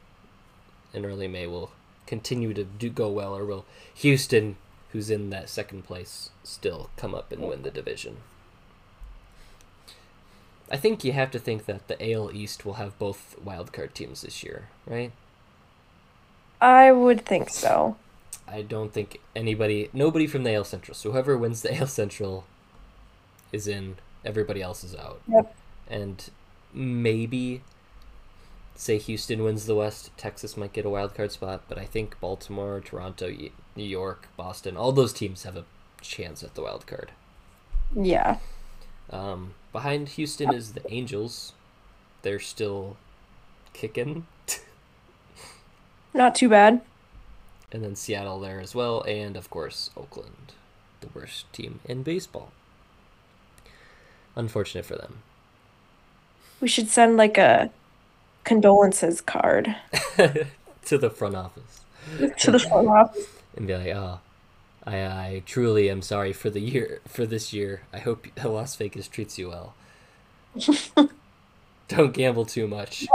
and 0.92 1.04
early 1.04 1.28
May 1.28 1.46
will 1.46 1.70
continue 2.06 2.54
to 2.54 2.64
do 2.64 2.88
go 2.88 3.08
well, 3.08 3.36
or 3.36 3.44
will 3.44 3.64
Houston, 3.96 4.56
who's 4.92 5.10
in 5.10 5.30
that 5.30 5.48
second 5.48 5.84
place, 5.84 6.30
still 6.42 6.90
come 6.96 7.14
up 7.14 7.30
and 7.32 7.42
win 7.42 7.62
the 7.62 7.70
division? 7.70 8.18
I 10.70 10.76
think 10.76 11.04
you 11.04 11.12
have 11.12 11.30
to 11.30 11.38
think 11.38 11.64
that 11.66 11.88
the 11.88 12.12
AL 12.12 12.32
East 12.32 12.64
will 12.64 12.74
have 12.74 12.98
both 12.98 13.36
wildcard 13.44 13.94
teams 13.94 14.22
this 14.22 14.42
year, 14.42 14.68
right? 14.86 15.12
I 16.60 16.92
would 16.92 17.24
think 17.24 17.48
so. 17.48 17.96
I 18.46 18.62
don't 18.62 18.92
think 18.92 19.20
anybody, 19.36 19.88
nobody 19.92 20.26
from 20.26 20.44
the 20.44 20.54
AL 20.54 20.64
Central. 20.64 20.94
So 20.94 21.12
whoever 21.12 21.36
wins 21.36 21.62
the 21.62 21.74
AL 21.78 21.86
Central 21.86 22.44
is 23.52 23.66
in. 23.66 23.96
Everybody 24.24 24.60
else 24.60 24.84
is 24.84 24.94
out. 24.94 25.20
Yep. 25.28 25.54
And 25.88 26.30
maybe, 26.74 27.62
say 28.78 28.96
Houston 28.96 29.42
wins 29.42 29.66
the 29.66 29.74
West, 29.74 30.10
Texas 30.16 30.56
might 30.56 30.72
get 30.72 30.86
a 30.86 30.90
wild 30.90 31.14
card 31.14 31.32
spot. 31.32 31.64
But 31.68 31.76
I 31.78 31.84
think 31.84 32.18
Baltimore, 32.20 32.80
Toronto, 32.80 33.28
New 33.76 33.84
York, 33.84 34.28
Boston, 34.36 34.76
all 34.76 34.92
those 34.92 35.12
teams 35.12 35.42
have 35.42 35.56
a 35.56 35.64
chance 36.00 36.42
at 36.42 36.54
the 36.54 36.62
wild 36.62 36.86
card. 36.86 37.10
Yeah. 37.94 38.38
Um, 39.10 39.54
behind 39.72 40.10
Houston 40.10 40.54
is 40.54 40.72
the 40.72 40.90
Angels. 40.92 41.52
They're 42.22 42.38
still 42.38 42.96
kicking. 43.72 44.26
Not 46.14 46.34
too 46.34 46.48
bad. 46.48 46.80
and 47.72 47.82
then 47.84 47.96
Seattle 47.96 48.40
there 48.40 48.60
as 48.60 48.74
well, 48.74 49.02
and 49.02 49.36
of 49.36 49.50
course 49.50 49.90
Oakland, 49.96 50.52
the 51.00 51.08
worst 51.14 51.52
team 51.52 51.80
in 51.84 52.02
baseball. 52.02 52.50
Unfortunate 54.36 54.84
for 54.84 54.96
them. 54.96 55.22
We 56.60 56.68
should 56.68 56.88
send 56.88 57.16
like 57.16 57.38
a 57.38 57.70
condolences 58.48 59.20
card 59.20 59.76
to 60.86 60.98
the 60.98 61.10
front 61.10 61.36
office 61.36 61.80
to 62.38 62.50
the 62.50 62.58
front 62.58 62.88
office. 62.88 63.26
and 63.56 63.66
be 63.66 63.76
like, 63.76 63.94
"Oh, 63.94 64.20
I, 64.86 64.96
I 65.04 65.42
truly 65.44 65.90
am 65.90 66.00
sorry 66.02 66.32
for 66.32 66.48
the 66.50 66.60
year 66.60 67.00
for 67.06 67.26
this 67.26 67.52
year. 67.52 67.82
I 67.92 67.98
hope 67.98 68.26
Las 68.44 68.74
Vegas 68.76 69.08
treats 69.08 69.38
you 69.38 69.50
well. 69.50 69.74
Don't 71.88 72.12
gamble 72.14 72.46
too 72.46 72.66
much." 72.66 73.06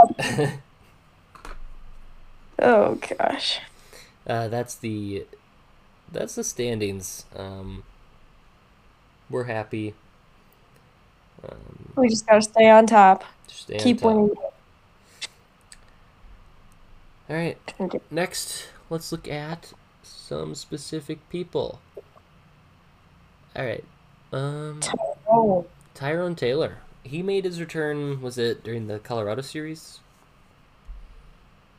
Oh 2.58 2.94
gosh. 3.18 3.58
Uh, 4.26 4.48
that's 4.48 4.74
the 4.76 5.26
that's 6.12 6.36
the 6.36 6.44
standings. 6.44 7.24
Um, 7.36 7.82
we're 9.28 9.44
happy. 9.44 9.94
Um, 11.42 11.92
We 11.96 12.08
just 12.08 12.26
gotta 12.26 12.42
stay 12.42 12.70
on 12.70 12.86
top. 12.86 13.24
stay 13.48 13.74
on 13.74 13.80
Keep 13.80 14.00
top. 14.00 14.06
winning. 14.14 14.30
All 17.28 17.36
right. 17.36 17.56
Next, 18.10 18.68
let's 18.90 19.10
look 19.12 19.28
at 19.28 19.72
some 20.02 20.54
specific 20.54 21.26
people. 21.30 21.80
All 23.56 23.64
right. 23.64 23.84
Um, 24.32 24.80
Oh, 25.28 25.66
Tyrone 25.94 26.34
Taylor. 26.34 26.78
He 27.02 27.22
made 27.22 27.44
his 27.44 27.60
return. 27.60 28.20
Was 28.20 28.36
it 28.38 28.62
during 28.64 28.86
the 28.86 28.98
Colorado 28.98 29.42
series? 29.42 30.00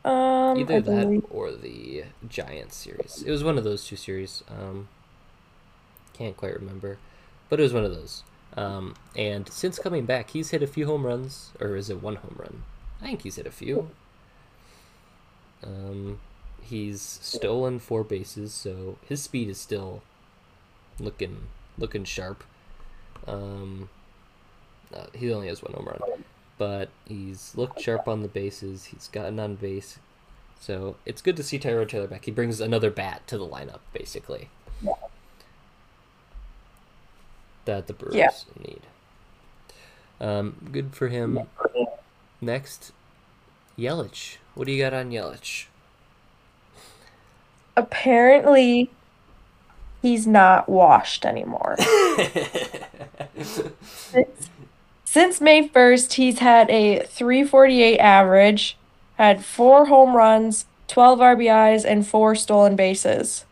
um, 0.04 0.58
Either 0.58 0.80
that 0.80 1.22
or 1.30 1.50
the 1.52 2.04
Giants 2.28 2.76
series. 2.76 3.22
It 3.26 3.30
was 3.30 3.42
one 3.44 3.58
of 3.58 3.64
those 3.64 3.84
two 3.86 3.96
series. 3.96 4.42
Um, 4.48 4.88
can't 6.12 6.36
quite 6.36 6.54
remember, 6.54 6.98
but 7.48 7.58
it 7.60 7.62
was 7.64 7.72
one 7.72 7.84
of 7.84 7.90
those. 7.94 8.22
Um, 8.56 8.94
and 9.16 9.48
since 9.48 9.78
coming 9.78 10.06
back, 10.06 10.30
he's 10.30 10.50
hit 10.50 10.62
a 10.62 10.66
few 10.66 10.86
home 10.86 11.04
runs, 11.04 11.50
or 11.60 11.76
is 11.76 11.90
it 11.90 12.02
one 12.02 12.16
home 12.16 12.36
run? 12.38 12.62
I 13.02 13.06
think 13.06 13.22
he's 13.22 13.36
hit 13.36 13.46
a 13.46 13.50
few. 13.50 13.90
Um, 15.64 16.20
he's 16.62 17.00
stolen 17.00 17.78
four 17.78 18.04
bases, 18.04 18.52
so 18.52 18.98
his 19.08 19.22
speed 19.22 19.48
is 19.48 19.58
still 19.58 20.02
looking 20.98 21.48
looking 21.78 22.04
sharp. 22.04 22.42
Um, 23.26 23.88
uh, 24.94 25.06
he 25.14 25.32
only 25.32 25.48
has 25.48 25.62
one 25.62 25.72
home 25.74 25.86
run, 25.86 26.24
but 26.58 26.88
he's 27.06 27.52
looked 27.56 27.80
sharp 27.80 28.06
on 28.08 28.22
the 28.22 28.28
bases. 28.28 28.86
He's 28.86 29.08
gotten 29.08 29.38
on 29.40 29.56
base, 29.56 29.98
so 30.60 30.96
it's 31.04 31.20
good 31.22 31.36
to 31.36 31.42
see 31.42 31.58
Tyrone 31.58 31.88
Taylor 31.88 32.06
back. 32.06 32.24
He 32.24 32.30
brings 32.30 32.60
another 32.60 32.90
bat 32.90 33.26
to 33.28 33.38
the 33.38 33.46
lineup, 33.46 33.80
basically. 33.92 34.48
That 37.64 37.88
the 37.88 37.92
Brewers 37.92 38.14
Yeah. 38.14 38.30
need. 38.62 38.82
Um, 40.20 40.68
good 40.72 40.94
for 40.94 41.08
him. 41.08 41.48
Next, 42.40 42.92
Yelich. 43.76 44.36
What 44.56 44.66
do 44.66 44.72
you 44.72 44.82
got 44.82 44.94
on 44.94 45.10
Yelich? 45.10 45.66
Apparently, 47.76 48.90
he's 50.00 50.26
not 50.26 50.66
washed 50.68 51.26
anymore. 51.26 51.76
Since, 53.38 54.50
since 55.04 55.40
May 55.42 55.68
1st, 55.68 56.14
he's 56.14 56.38
had 56.38 56.70
a 56.70 57.00
348 57.04 57.98
average, 57.98 58.78
had 59.18 59.44
four 59.44 59.86
home 59.86 60.16
runs, 60.16 60.64
12 60.88 61.18
RBIs, 61.18 61.84
and 61.84 62.06
four 62.06 62.34
stolen 62.34 62.76
bases. 62.76 63.44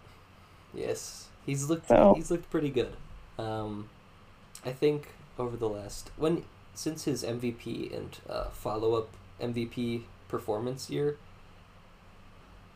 Yes, 0.72 1.26
he's 1.44 1.68
looked 1.68 1.88
So- 1.88 2.14
he's 2.16 2.30
looked 2.30 2.50
pretty 2.50 2.70
good. 2.70 2.94
Um, 3.38 3.90
I 4.64 4.72
think 4.72 5.08
over 5.38 5.56
the 5.56 5.68
last 5.68 6.10
when 6.16 6.44
since 6.74 7.04
his 7.04 7.22
MVP 7.24 7.94
and 7.94 8.16
uh, 8.30 8.44
follow 8.50 8.94
up 8.94 9.08
MVP 9.42 10.02
performance 10.34 10.90
year, 10.90 11.16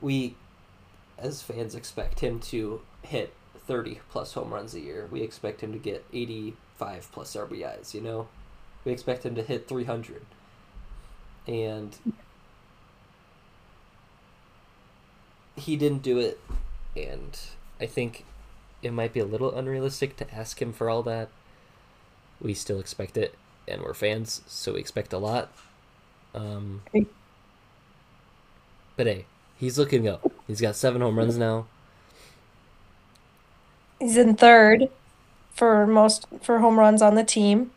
we 0.00 0.36
as 1.18 1.42
fans 1.42 1.74
expect 1.74 2.20
him 2.20 2.38
to 2.38 2.80
hit 3.02 3.34
thirty 3.66 4.00
plus 4.10 4.34
home 4.34 4.54
runs 4.54 4.74
a 4.74 4.80
year. 4.80 5.08
We 5.10 5.22
expect 5.22 5.60
him 5.60 5.72
to 5.72 5.78
get 5.78 6.04
eighty 6.12 6.54
five 6.76 7.08
plus 7.10 7.34
RBIs. 7.34 7.94
You 7.94 8.00
know, 8.00 8.28
we 8.84 8.92
expect 8.92 9.26
him 9.26 9.34
to 9.34 9.42
hit 9.42 9.66
three 9.66 9.84
hundred, 9.84 10.22
and 11.48 11.96
he 15.56 15.74
didn't 15.76 16.02
do 16.02 16.18
it, 16.18 16.40
and 16.96 17.36
I 17.80 17.86
think 17.86 18.24
it 18.80 18.92
might 18.92 19.12
be 19.12 19.18
a 19.18 19.24
little 19.24 19.52
unrealistic 19.52 20.16
to 20.18 20.32
ask 20.32 20.62
him 20.62 20.72
for 20.72 20.88
all 20.88 21.02
that. 21.02 21.28
We 22.40 22.54
still 22.54 22.78
expect 22.78 23.16
it, 23.16 23.34
and 23.66 23.82
we're 23.82 23.94
fans, 23.94 24.42
so 24.46 24.74
we 24.74 24.78
expect 24.78 25.12
a 25.12 25.18
lot. 25.18 25.50
Um. 26.36 26.82
But 28.98 29.06
hey, 29.06 29.26
he's 29.56 29.78
looking 29.78 30.08
up. 30.08 30.30
He's 30.48 30.60
got 30.60 30.74
seven 30.74 31.00
home 31.00 31.16
runs 31.16 31.38
now. 31.38 31.66
He's 34.00 34.16
in 34.16 34.34
third 34.34 34.90
for 35.54 35.86
most 35.86 36.26
for 36.42 36.58
home 36.58 36.78
runs 36.78 37.00
on 37.00 37.14
the 37.14 37.22
team. 37.22 37.70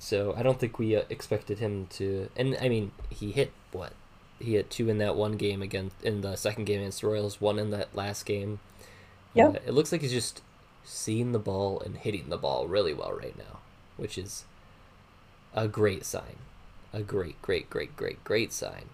So 0.00 0.34
I 0.36 0.42
don't 0.42 0.58
think 0.58 0.78
we 0.80 0.96
uh, 0.96 1.02
expected 1.08 1.60
him 1.60 1.86
to. 1.90 2.28
And 2.36 2.58
I 2.60 2.68
mean, 2.68 2.90
he 3.08 3.30
hit 3.30 3.52
what? 3.70 3.92
He 4.40 4.54
hit 4.54 4.68
two 4.68 4.88
in 4.88 4.98
that 4.98 5.14
one 5.14 5.36
game 5.36 5.62
against 5.62 6.02
in 6.02 6.22
the 6.22 6.34
second 6.34 6.64
game 6.64 6.80
against 6.80 7.00
the 7.00 7.06
Royals. 7.06 7.40
One 7.40 7.60
in 7.60 7.70
that 7.70 7.94
last 7.94 8.26
game. 8.26 8.58
Yeah. 9.32 9.48
Uh, 9.48 9.58
it 9.64 9.74
looks 9.74 9.92
like 9.92 10.00
he's 10.00 10.12
just 10.12 10.42
seeing 10.82 11.30
the 11.30 11.38
ball 11.38 11.80
and 11.80 11.96
hitting 11.96 12.30
the 12.30 12.36
ball 12.36 12.66
really 12.66 12.92
well 12.92 13.12
right 13.12 13.38
now, 13.38 13.60
which 13.96 14.18
is 14.18 14.44
a 15.54 15.68
great 15.68 16.04
sign. 16.04 16.36
A 16.92 17.02
great, 17.02 17.40
great, 17.42 17.70
great, 17.70 17.96
great, 17.96 18.24
great 18.24 18.52
sign. 18.52 18.86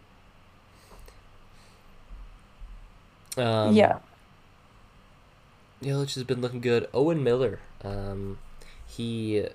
Um, 3.37 3.75
yeah. 3.75 3.99
Yelich 5.83 6.14
has 6.14 6.25
been 6.25 6.40
looking 6.40 6.61
good. 6.61 6.88
Owen 6.95 7.23
Miller. 7.25 7.61
Um, 7.83 8.38
he 8.87 9.47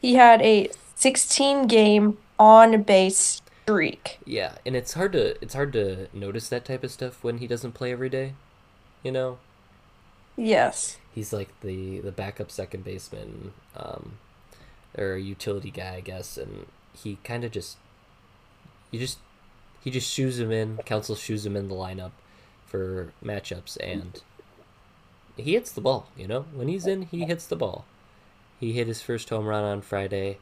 He 0.00 0.14
had 0.14 0.40
a 0.42 0.70
16 0.94 1.66
game 1.66 2.18
on 2.38 2.82
base 2.82 3.42
streak. 3.62 4.18
Yeah, 4.24 4.52
and 4.64 4.74
it's 4.76 4.94
hard 4.94 5.12
to 5.12 5.40
it's 5.42 5.54
hard 5.54 5.72
to 5.74 6.08
notice 6.12 6.48
that 6.48 6.64
type 6.64 6.84
of 6.84 6.90
stuff 6.90 7.22
when 7.22 7.38
he 7.38 7.46
doesn't 7.46 7.72
play 7.72 7.92
every 7.92 8.08
day. 8.08 8.34
You 9.02 9.12
know, 9.12 9.38
Yes. 10.36 10.98
he's 11.14 11.32
like 11.32 11.48
the 11.60 12.00
the 12.00 12.12
backup 12.12 12.50
second 12.50 12.84
baseman, 12.84 13.52
um, 13.76 14.18
or 14.96 15.16
utility 15.16 15.70
guy, 15.70 15.96
I 15.96 16.00
guess, 16.00 16.38
and 16.38 16.66
he 16.94 17.18
kind 17.22 17.44
of 17.44 17.52
just 17.52 17.76
you 18.90 18.98
just 18.98 19.18
he 19.84 19.90
just 19.90 20.10
shoes 20.10 20.38
him 20.40 20.50
in. 20.50 20.78
Counsell 20.86 21.16
shoes 21.16 21.44
him 21.44 21.56
in 21.56 21.68
the 21.68 21.74
lineup 21.74 22.12
for 22.66 23.12
matchups, 23.24 23.76
and 23.80 24.22
he 25.36 25.52
hits 25.54 25.72
the 25.72 25.80
ball. 25.80 26.08
You 26.16 26.26
know, 26.26 26.46
when 26.52 26.68
he's 26.68 26.86
in, 26.86 27.02
he 27.02 27.24
hits 27.24 27.46
the 27.46 27.56
ball. 27.56 27.84
He 28.58 28.72
hit 28.72 28.86
his 28.86 29.02
first 29.02 29.28
home 29.28 29.46
run 29.46 29.64
on 29.64 29.82
Friday, 29.82 30.38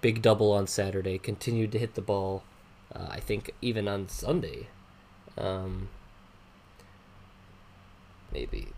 big 0.00 0.22
double 0.22 0.52
on 0.52 0.66
Saturday. 0.66 1.18
Continued 1.18 1.72
to 1.72 1.78
hit 1.78 1.94
the 1.94 2.00
ball. 2.00 2.42
Uh, 2.94 3.06
I 3.10 3.20
think 3.20 3.52
even 3.60 3.88
on 3.88 4.08
Sunday, 4.08 4.68
um, 5.38 5.88
maybe, 8.32 8.68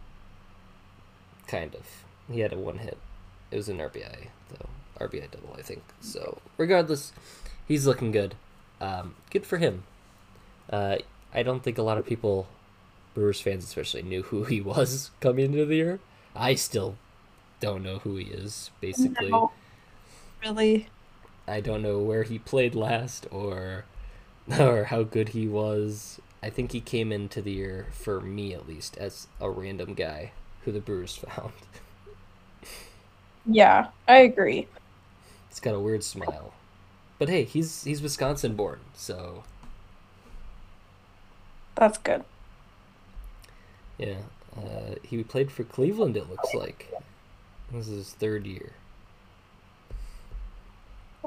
kind 1.46 1.74
of. 1.74 2.04
He 2.30 2.40
had 2.40 2.52
a 2.52 2.58
one 2.58 2.78
hit. 2.78 2.96
It 3.50 3.56
was 3.56 3.68
an 3.68 3.78
RBI 3.78 4.28
though, 4.50 4.68
RBI 4.98 5.30
double 5.30 5.54
I 5.58 5.62
think. 5.62 5.82
So 6.00 6.38
regardless, 6.56 7.12
he's 7.68 7.86
looking 7.86 8.10
good. 8.10 8.34
Um, 8.80 9.14
good 9.30 9.46
for 9.46 9.58
him. 9.58 9.84
Uh, 10.70 10.96
I 11.32 11.42
don't 11.42 11.62
think 11.62 11.78
a 11.78 11.82
lot 11.82 11.98
of 11.98 12.06
people, 12.06 12.46
Brewers 13.14 13.40
fans 13.40 13.64
especially, 13.64 14.02
knew 14.02 14.22
who 14.24 14.44
he 14.44 14.60
was 14.60 15.10
coming 15.20 15.46
into 15.46 15.64
the 15.66 15.76
year. 15.76 16.00
I 16.34 16.54
still 16.54 16.96
don't 17.60 17.82
know 17.82 17.98
who 18.00 18.16
he 18.16 18.26
is. 18.26 18.70
Basically, 18.80 19.30
No. 19.30 19.52
Really? 20.42 20.88
I 21.48 21.60
don't 21.62 21.80
know 21.82 22.00
where 22.00 22.22
he 22.24 22.38
played 22.38 22.74
last 22.74 23.26
or 23.30 23.86
or 24.58 24.84
how 24.84 25.02
good 25.04 25.30
he 25.30 25.48
was. 25.48 26.20
I 26.42 26.50
think 26.50 26.72
he 26.72 26.80
came 26.80 27.12
into 27.12 27.40
the 27.42 27.52
year 27.52 27.88
for 27.92 28.20
me 28.20 28.54
at 28.54 28.68
least 28.68 28.96
as 28.98 29.28
a 29.40 29.50
random 29.50 29.94
guy 29.94 30.32
who 30.64 30.72
the 30.72 30.80
Brewers 30.80 31.16
found. 31.16 31.52
Yeah, 33.46 33.90
I 34.08 34.18
agree. 34.18 34.68
He's 35.48 35.60
got 35.60 35.74
a 35.74 35.80
weird 35.80 36.04
smile. 36.04 36.52
But 37.18 37.28
hey, 37.28 37.44
he's 37.44 37.84
he's 37.84 38.02
Wisconsin 38.02 38.56
born, 38.56 38.80
so 38.94 39.44
That's 41.76 41.98
good. 41.98 42.24
Yeah. 43.98 44.16
Uh, 44.56 44.94
he 45.02 45.22
played 45.24 45.50
for 45.50 45.64
Cleveland 45.64 46.16
it 46.16 46.30
looks 46.30 46.54
like. 46.54 46.92
This 47.72 47.88
is 47.88 47.96
his 47.96 48.12
third 48.12 48.46
year. 48.46 48.72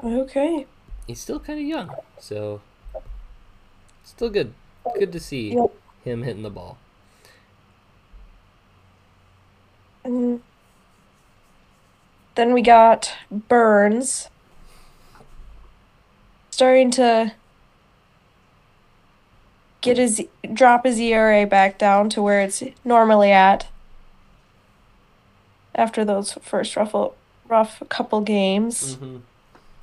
Okay. 0.02 0.66
He's 1.06 1.20
still 1.20 1.40
kind 1.40 1.58
of 1.58 1.64
young, 1.66 1.90
so 2.18 2.60
still 4.04 4.30
good. 4.30 4.54
Good 4.98 5.12
to 5.12 5.20
see 5.20 5.54
Yep. 5.54 5.72
him 6.04 6.22
hitting 6.22 6.42
the 6.42 6.50
ball. 6.50 6.78
And 10.04 10.42
then 12.34 12.52
we 12.54 12.62
got 12.62 13.12
Burns 13.30 14.28
starting 16.50 16.90
to 16.92 17.32
get 19.88 19.98
his 19.98 20.26
drop 20.52 20.84
his 20.84 20.98
ERA 21.00 21.46
back 21.46 21.78
down 21.78 22.08
to 22.10 22.22
where 22.22 22.40
it's 22.40 22.62
normally 22.84 23.30
at 23.32 23.66
after 25.74 26.04
those 26.04 26.32
first 26.42 26.76
rough 26.76 26.94
rough 27.48 27.82
couple 27.88 28.20
games. 28.20 28.96
Mm-hmm. 28.96 29.16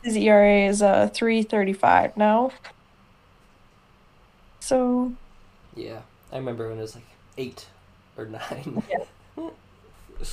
His 0.04 0.16
ERA 0.18 0.68
is 0.68 0.82
uh 0.82 1.10
335 1.14 2.18
now. 2.18 2.52
So 4.60 5.14
Yeah, 5.76 6.02
I 6.32 6.38
remember 6.38 6.70
when 6.70 6.80
it 6.80 6.82
was 6.82 6.96
like 6.96 7.08
eight 7.38 7.68
or 8.18 8.26
nine. 8.26 8.84
Yeah. 8.90 9.50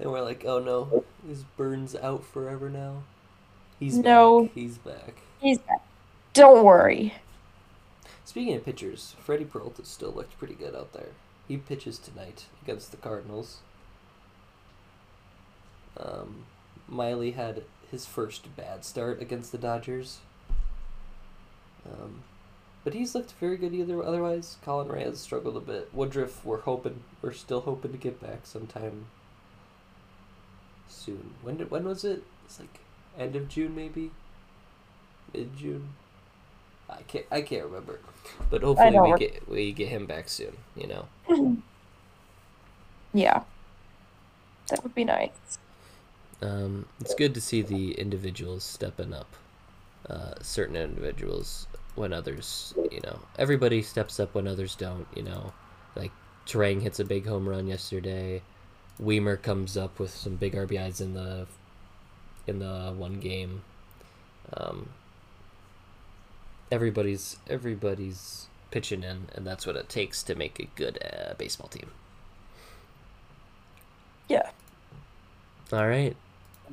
and 0.00 0.10
we're 0.10 0.22
like, 0.22 0.44
oh 0.44 0.58
no, 0.58 1.04
is 1.30 1.44
Burns 1.56 1.94
out 1.94 2.24
forever 2.24 2.68
now? 2.68 3.02
He's 3.78 3.96
No. 3.98 4.44
back. 4.44 4.52
He's 4.54 4.78
back. 4.78 5.14
He's 5.40 5.58
back. 5.58 5.82
Don't 6.32 6.64
worry. 6.64 7.14
Speaking 8.32 8.54
of 8.54 8.64
pitchers, 8.64 9.14
Freddie 9.20 9.44
Peralta 9.44 9.84
still 9.84 10.10
looked 10.10 10.38
pretty 10.38 10.54
good 10.54 10.74
out 10.74 10.94
there. 10.94 11.10
He 11.46 11.58
pitches 11.58 11.98
tonight 11.98 12.46
against 12.62 12.90
the 12.90 12.96
Cardinals. 12.96 13.58
Um, 15.98 16.46
Miley 16.88 17.32
had 17.32 17.64
his 17.90 18.06
first 18.06 18.56
bad 18.56 18.86
start 18.86 19.20
against 19.20 19.52
the 19.52 19.58
Dodgers. 19.58 20.20
Um, 21.84 22.22
but 22.84 22.94
he's 22.94 23.14
looked 23.14 23.32
very 23.32 23.58
good 23.58 23.74
either. 23.74 24.02
Otherwise, 24.02 24.56
Colin 24.64 24.88
Rea 24.88 25.02
has 25.02 25.20
struggled 25.20 25.58
a 25.58 25.60
bit. 25.60 25.90
Woodruff, 25.92 26.42
we're 26.42 26.60
hoping, 26.60 27.02
we're 27.20 27.34
still 27.34 27.60
hoping 27.60 27.92
to 27.92 27.98
get 27.98 28.18
back 28.18 28.46
sometime 28.46 29.08
soon. 30.88 31.34
When 31.42 31.58
did 31.58 31.70
when 31.70 31.84
was 31.84 32.02
it? 32.02 32.22
It's 32.46 32.58
like 32.58 32.78
end 33.18 33.36
of 33.36 33.50
June, 33.50 33.76
maybe 33.76 34.10
mid 35.34 35.54
June. 35.54 35.90
I 36.98 37.02
can't 37.02 37.26
I 37.30 37.42
can't 37.42 37.64
remember, 37.64 38.00
but 38.50 38.62
hopefully 38.62 38.98
we 38.98 39.18
get 39.18 39.48
we 39.48 39.72
get 39.72 39.88
him 39.88 40.06
back 40.06 40.28
soon. 40.28 40.56
You 40.76 40.86
know. 40.88 41.56
Yeah. 43.14 43.42
That 44.70 44.82
would 44.82 44.94
be 44.94 45.04
nice. 45.04 45.58
Um, 46.40 46.86
it's 47.00 47.14
good 47.14 47.34
to 47.34 47.40
see 47.40 47.62
the 47.62 47.92
individuals 47.92 48.64
stepping 48.64 49.12
up. 49.12 49.34
Uh, 50.08 50.34
certain 50.40 50.74
individuals 50.74 51.68
when 51.94 52.12
others, 52.12 52.74
you 52.90 53.00
know, 53.04 53.20
everybody 53.38 53.82
steps 53.82 54.18
up 54.18 54.34
when 54.34 54.48
others 54.48 54.74
don't. 54.74 55.06
You 55.14 55.22
know, 55.22 55.52
like 55.94 56.10
Turang 56.46 56.82
hits 56.82 56.98
a 56.98 57.04
big 57.04 57.26
home 57.26 57.48
run 57.48 57.66
yesterday. 57.66 58.42
Wiemer 59.00 59.40
comes 59.40 59.76
up 59.76 59.98
with 59.98 60.10
some 60.10 60.36
big 60.36 60.54
RBIs 60.54 61.00
in 61.00 61.14
the 61.14 61.46
in 62.46 62.58
the 62.58 62.92
one 62.96 63.20
game. 63.20 63.62
Um, 64.54 64.88
everybody's 66.72 67.36
everybody's 67.48 68.48
pitching 68.72 69.04
in, 69.04 69.28
and 69.34 69.46
that's 69.46 69.66
what 69.66 69.76
it 69.76 69.88
takes 69.88 70.22
to 70.24 70.34
make 70.34 70.58
a 70.58 70.66
good 70.74 70.98
uh, 71.04 71.34
baseball 71.34 71.68
team. 71.68 71.90
Yeah. 74.28 74.50
All 75.72 75.86
right, 75.86 76.16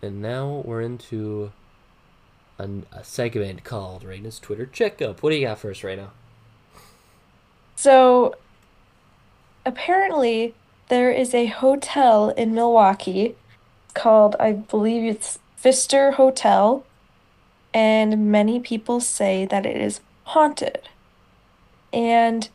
and 0.02 0.22
now 0.22 0.64
we're 0.66 0.82
into 0.82 1.52
a, 2.58 2.70
a 2.92 3.04
segment 3.04 3.64
called 3.64 4.04
Raina's 4.04 4.40
Twitter 4.40 4.66
checkup. 4.66 5.22
What 5.22 5.30
do 5.30 5.36
you 5.36 5.48
got 5.48 5.60
for 5.60 5.72
us 5.72 5.84
right? 5.84 6.00
So 7.76 8.36
apparently 9.66 10.54
there 10.90 11.12
is 11.12 11.34
a 11.34 11.46
hotel 11.48 12.30
in 12.32 12.54
Milwaukee 12.54 13.36
called, 13.94 14.36
I 14.40 14.54
believe 14.54 15.04
it's 15.04 15.40
Pfister 15.56 16.12
Hotel, 16.12 16.84
and 17.74 18.32
many 18.32 18.60
people 18.60 19.00
say 19.00 19.46
that 19.46 19.66
it 19.66 19.78
is 19.78 20.02
haunted. 20.26 20.90
And 21.94 22.50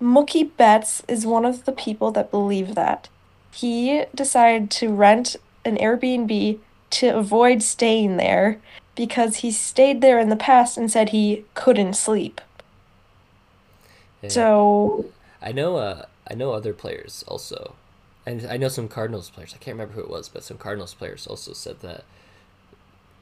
Mookie 0.00 0.50
Betts 0.56 1.02
is 1.08 1.26
one 1.26 1.44
of 1.44 1.64
the 1.64 1.72
people 1.72 2.10
that 2.12 2.30
believe 2.30 2.74
that. 2.74 3.08
He 3.52 4.04
decided 4.14 4.70
to 4.72 4.88
rent 4.88 5.36
an 5.64 5.76
Airbnb 5.76 6.58
to 6.90 7.08
avoid 7.08 7.62
staying 7.62 8.16
there 8.16 8.60
because 8.94 9.36
he 9.36 9.50
stayed 9.50 10.00
there 10.00 10.18
in 10.18 10.28
the 10.28 10.36
past 10.36 10.76
and 10.76 10.90
said 10.90 11.08
he 11.08 11.44
couldn't 11.54 11.94
sleep. 11.94 12.40
Yeah. 14.22 14.28
So, 14.28 15.06
I 15.42 15.52
know. 15.52 15.76
Uh, 15.76 16.06
I 16.28 16.34
know 16.34 16.52
other 16.52 16.72
players 16.72 17.24
also, 17.28 17.74
and 18.24 18.46
I 18.46 18.56
know 18.56 18.68
some 18.68 18.88
Cardinals 18.88 19.30
players. 19.30 19.52
I 19.54 19.58
can't 19.58 19.74
remember 19.74 19.94
who 19.94 20.00
it 20.00 20.10
was, 20.10 20.28
but 20.28 20.44
some 20.44 20.58
Cardinals 20.58 20.94
players 20.94 21.26
also 21.26 21.52
said 21.52 21.80
that. 21.80 22.04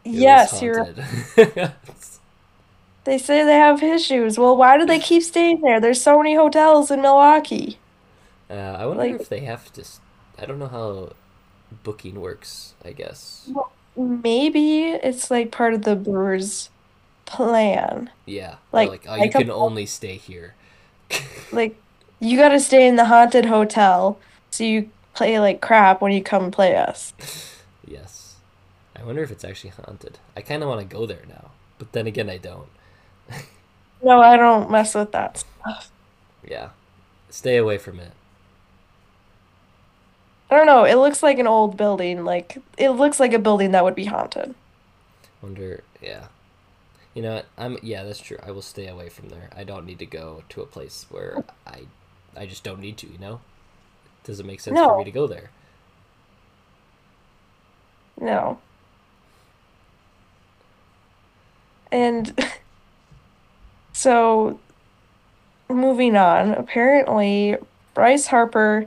Yes, 0.05 0.61
you're. 0.63 0.87
They 3.05 3.19
say 3.19 3.45
they 3.45 3.57
have 3.57 3.83
issues. 3.83 4.39
Well, 4.39 4.57
why 4.57 4.79
do 4.79 4.87
they 4.87 4.99
keep 5.11 5.23
staying 5.23 5.61
there? 5.61 5.81
There's 5.81 6.01
so 6.01 6.19
many 6.19 6.35
hotels 6.37 6.91
in 6.91 7.03
Milwaukee. 7.03 7.79
uh, 8.49 8.55
I 8.55 8.87
wonder 8.87 9.03
Like- 9.03 9.21
if 9.21 9.29
they 9.29 9.41
have 9.41 9.73
to. 9.73 9.85
I 10.39 10.47
don't 10.47 10.59
know 10.59 10.69
how 10.69 11.13
booking 11.83 12.21
works. 12.21 12.75
I 12.85 12.93
guess. 12.93 13.51
Maybe 13.97 14.85
it's 14.91 15.31
like 15.31 15.51
part 15.51 15.75
of 15.75 15.83
the 15.83 15.97
Brewers' 15.97 16.71
plan. 17.25 18.11
Yeah. 18.25 18.57
Like- 18.73 18.89
Like, 18.89 19.05
like 19.07 19.07
oh, 19.09 19.17
like 19.17 19.35
you 19.35 19.41
a- 19.41 19.43
can 19.43 19.51
only 19.51 19.87
stay 19.87 20.17
here. 20.17 20.55
Like, 21.55 21.77
you 22.21 22.39
gotta 22.39 22.59
stay 22.61 22.87
in 22.89 22.97
the 22.97 23.05
haunted 23.07 23.45
hotel 23.47 24.19
so 24.51 24.65
you 24.65 24.91
play 25.15 25.39
like 25.39 25.61
crap 25.61 26.01
when 26.01 26.13
you 26.13 26.23
come 26.23 26.51
play 26.51 26.75
us. 26.77 27.13
I 29.03 29.05
wonder 29.05 29.23
if 29.23 29.33
it's 29.33 29.45
actually 29.45 29.71
haunted. 29.71 30.19
I 30.37 30.43
kind 30.43 30.63
of 30.63 30.69
want 30.69 30.81
to 30.81 30.97
go 30.97 31.07
there 31.07 31.25
now, 31.29 31.51
but 31.79 31.93
then 31.93 32.07
again, 32.07 32.31
I 32.31 32.39
don't. 32.39 32.69
No, 34.05 34.21
I 34.21 34.37
don't 34.37 34.69
mess 34.69 34.97
with 34.97 35.13
that 35.13 35.39
stuff. 35.39 35.93
Yeah. 36.43 36.71
Stay 37.31 37.57
away 37.57 37.79
from 37.79 38.01
it. 38.01 38.11
I 40.51 40.57
don't 40.57 40.67
know. 40.67 40.85
It 40.85 40.97
looks 40.97 41.23
like 41.23 41.39
an 41.39 41.47
old 41.47 41.77
building. 41.77 42.25
Like, 42.25 42.59
it 42.77 42.91
looks 42.91 43.21
like 43.21 43.33
a 43.33 43.39
building 43.39 43.71
that 43.71 43.85
would 43.85 43.95
be 43.95 44.07
haunted. 44.07 44.57
Wonder, 45.41 45.85
yeah. 46.01 46.27
You 47.15 47.23
know 47.23 47.35
what? 47.37 47.47
I'm 47.57 47.79
yeah, 47.83 48.05
that's 48.05 48.21
true. 48.21 48.39
I 48.43 48.51
will 48.51 48.63
stay 48.63 48.89
away 48.89 49.09
from 49.09 49.29
there. 49.29 49.51
I 49.55 49.65
don't 49.65 49.87
need 49.87 49.99
to 50.01 50.07
go 50.07 50.43
to 50.49 50.63
a 50.63 50.67
place 50.67 51.07
where 51.11 51.45
I 51.67 51.83
I 52.37 52.47
just 52.47 52.65
don't 52.65 52.81
need 52.81 52.97
to, 52.99 53.07
you 53.07 53.19
know? 53.19 53.41
Doesn't 54.25 54.47
make 54.47 54.61
sense 54.61 54.79
for 54.79 54.99
me 54.99 55.05
to 55.05 55.11
go 55.11 55.27
there. 55.27 55.51
No. 58.21 58.59
And 61.93 62.37
so, 63.93 64.59
moving 65.69 66.17
on, 66.17 66.53
apparently 66.55 67.57
Bryce 67.95 68.27
Harper 68.27 68.87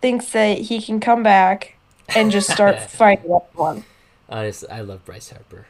thinks 0.00 0.30
that 0.32 0.58
he 0.58 0.80
can 0.80 1.00
come 1.00 1.22
back 1.24 1.74
and 2.14 2.30
just 2.30 2.50
start 2.50 2.78
fighting 2.90 3.32
everyone. 3.32 3.84
Honestly, 4.28 4.68
I 4.70 4.82
love 4.82 5.04
Bryce 5.04 5.30
Harper. 5.30 5.66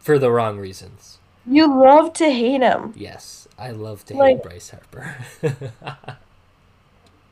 For 0.00 0.18
the 0.18 0.30
wrong 0.32 0.58
reasons. 0.58 1.18
You 1.46 1.66
love 1.66 2.14
to 2.14 2.30
hate 2.30 2.62
him. 2.62 2.94
Yes, 2.96 3.46
I 3.58 3.70
love 3.70 4.04
to 4.06 4.14
Like- 4.14 4.36
hate 4.36 4.42
Bryce 4.42 4.70
Harper. 4.70 5.16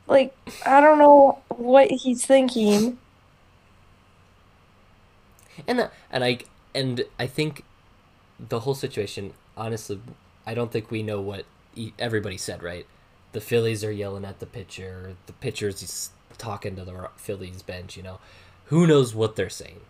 Like, 0.07 0.35
I 0.65 0.81
don't 0.81 0.97
know 0.97 1.37
what 1.49 1.91
he's 1.91 2.25
thinking. 2.25 2.97
and 5.67 5.79
uh, 5.81 5.89
and 6.11 6.23
I 6.23 6.39
and 6.73 7.03
I 7.19 7.27
think 7.27 7.63
the 8.47 8.61
whole 8.61 8.75
situation, 8.75 9.33
honestly, 9.57 9.99
I 10.45 10.53
don't 10.53 10.71
think 10.71 10.91
we 10.91 11.03
know 11.03 11.19
what 11.21 11.45
e- 11.75 11.93
everybody 11.99 12.37
said. 12.37 12.63
Right, 12.63 12.85
the 13.31 13.41
Phillies 13.41 13.83
are 13.83 13.91
yelling 13.91 14.25
at 14.25 14.39
the 14.39 14.45
pitcher. 14.45 15.15
The 15.25 15.33
pitcher's 15.33 16.11
talking 16.37 16.75
to 16.75 16.85
the 16.85 17.09
Phillies 17.17 17.61
bench. 17.61 17.97
You 17.97 18.03
know, 18.03 18.19
who 18.65 18.87
knows 18.87 19.13
what 19.13 19.35
they're 19.35 19.49
saying. 19.49 19.81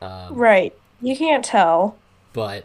Um, 0.00 0.34
Right. 0.34 0.74
You 1.00 1.16
can't 1.16 1.44
tell. 1.44 1.96
But 2.32 2.64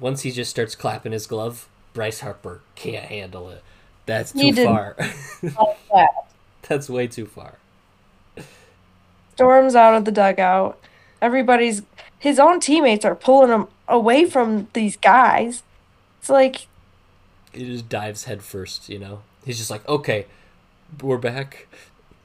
once 0.00 0.22
he 0.22 0.30
just 0.30 0.50
starts 0.50 0.74
clapping 0.74 1.12
his 1.12 1.26
glove, 1.26 1.68
Bryce 1.92 2.20
Harper 2.20 2.60
can't 2.74 3.06
handle 3.06 3.50
it. 3.50 3.62
That's 4.06 4.32
too 4.32 4.54
far. 4.54 4.96
that. 5.42 6.08
That's 6.62 6.88
way 6.88 7.06
too 7.06 7.26
far. 7.26 7.54
Storms 9.34 9.74
out 9.74 9.94
of 9.94 10.04
the 10.04 10.10
dugout. 10.10 10.78
Everybody's 11.20 11.82
his 12.18 12.38
own 12.38 12.60
teammates 12.60 13.04
are 13.04 13.14
pulling 13.14 13.50
him 13.50 13.68
away 13.88 14.24
from 14.24 14.68
these 14.72 14.96
guys. 14.96 15.62
It's 16.20 16.30
like 16.30 16.66
He 17.52 17.64
just 17.64 17.88
dives 17.88 18.24
head 18.24 18.42
first, 18.42 18.88
you 18.88 18.98
know? 18.98 19.22
He's 19.44 19.58
just 19.58 19.70
like, 19.70 19.86
okay, 19.88 20.26
we're 21.00 21.18
back. 21.18 21.68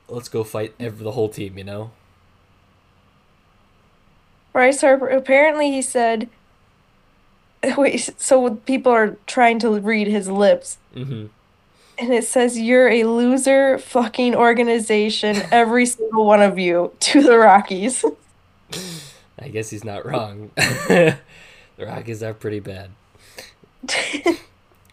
Let's 0.07 0.29
go 0.29 0.43
fight 0.43 0.73
every, 0.79 1.03
the 1.03 1.11
whole 1.11 1.29
team, 1.29 1.57
you 1.57 1.63
know? 1.63 1.91
Bryce 4.51 4.81
Harper, 4.81 5.07
apparently 5.07 5.71
he 5.71 5.81
said, 5.81 6.29
wait, 7.77 8.11
so 8.17 8.55
people 8.55 8.91
are 8.91 9.17
trying 9.25 9.59
to 9.59 9.79
read 9.79 10.07
his 10.07 10.29
lips, 10.29 10.77
hmm 10.93 11.27
and 11.97 12.13
it 12.13 12.23
says, 12.25 12.59
You're 12.59 12.89
a 12.89 13.03
loser 13.03 13.77
fucking 13.77 14.35
organization, 14.35 15.37
every 15.51 15.85
single 15.85 16.25
one 16.25 16.41
of 16.41 16.57
you, 16.57 16.91
to 17.01 17.21
the 17.21 17.37
Rockies. 17.37 18.03
I 19.39 19.49
guess 19.49 19.69
he's 19.69 19.83
not 19.83 20.05
wrong. 20.05 20.51
the 21.77 21.85
Rockies 21.85 22.23
are 22.23 22.33
pretty 22.33 22.59
bad. 22.59 22.91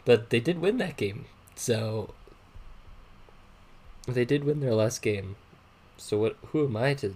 But 0.05 0.31
they 0.31 0.40
did 0.40 0.61
win 0.61 0.79
that 0.79 0.97
game. 0.97 1.27
So 1.55 2.14
they 4.09 4.25
did 4.25 4.45
win 4.45 4.61
their 4.61 4.75
last 4.75 5.03
game. 5.03 5.37
So 5.99 6.19
what 6.19 6.37
who 6.47 6.64
am 6.64 6.77
I 6.77 6.95
to 6.95 7.14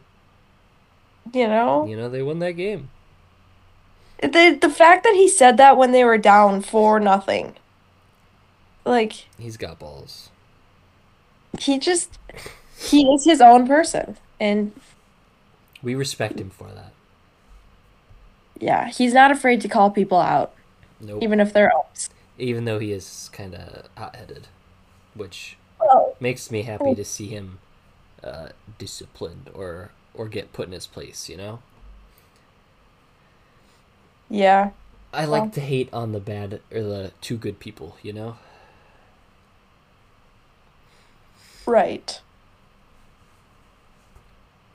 You 1.32 1.48
know? 1.48 1.86
you 1.86 1.96
know, 1.96 2.08
they 2.08 2.22
won 2.22 2.38
that 2.40 2.52
game. 2.52 2.90
The, 4.22 4.56
the 4.60 4.70
fact 4.70 5.02
that 5.04 5.14
he 5.14 5.28
said 5.28 5.56
that 5.56 5.76
when 5.76 5.90
they 5.92 6.04
were 6.04 6.18
down 6.18 6.60
for 6.60 7.00
nothing. 7.00 7.54
like 8.84 9.26
He's 9.38 9.56
got 9.56 9.78
balls. 9.78 10.30
he 11.58 11.78
just 11.78 12.18
he 12.78 13.02
is 13.12 13.24
his 13.24 13.40
own 13.40 13.66
person 13.66 14.18
and 14.38 14.72
We 15.82 15.94
respect 15.94 16.38
him 16.38 16.50
for 16.50 16.68
that. 16.68 16.92
Yeah, 18.60 18.88
he's 18.88 19.12
not 19.14 19.30
afraid 19.30 19.60
to 19.62 19.68
call 19.68 19.90
people 19.90 20.18
out 20.20 20.52
Nope. 21.00 21.22
even 21.22 21.40
if 21.40 21.52
they're 21.52 21.74
ups. 21.76 22.10
Even 22.38 22.64
though 22.64 22.78
he 22.78 22.92
is 22.92 23.30
kind 23.32 23.54
of 23.54 23.88
hot-headed, 23.96 24.48
which 25.14 25.56
Oh, 25.80 26.16
makes 26.20 26.50
me 26.50 26.62
happy 26.62 26.94
to 26.94 27.04
see 27.04 27.26
him 27.28 27.58
uh, 28.22 28.48
disciplined 28.78 29.50
or 29.54 29.90
or 30.14 30.28
get 30.28 30.52
put 30.52 30.66
in 30.66 30.72
his 30.72 30.86
place. 30.86 31.28
You 31.28 31.36
know. 31.36 31.58
yeah. 34.30 34.70
I 35.12 35.26
like 35.26 35.42
Well- 35.42 35.50
to 35.52 35.60
hate 35.60 35.92
on 35.92 36.12
the 36.12 36.20
bad 36.20 36.60
or 36.72 36.82
the 36.82 37.12
too 37.20 37.36
good 37.36 37.60
people. 37.60 37.96
You 38.02 38.12
know. 38.14 38.36
Right. 41.66 42.20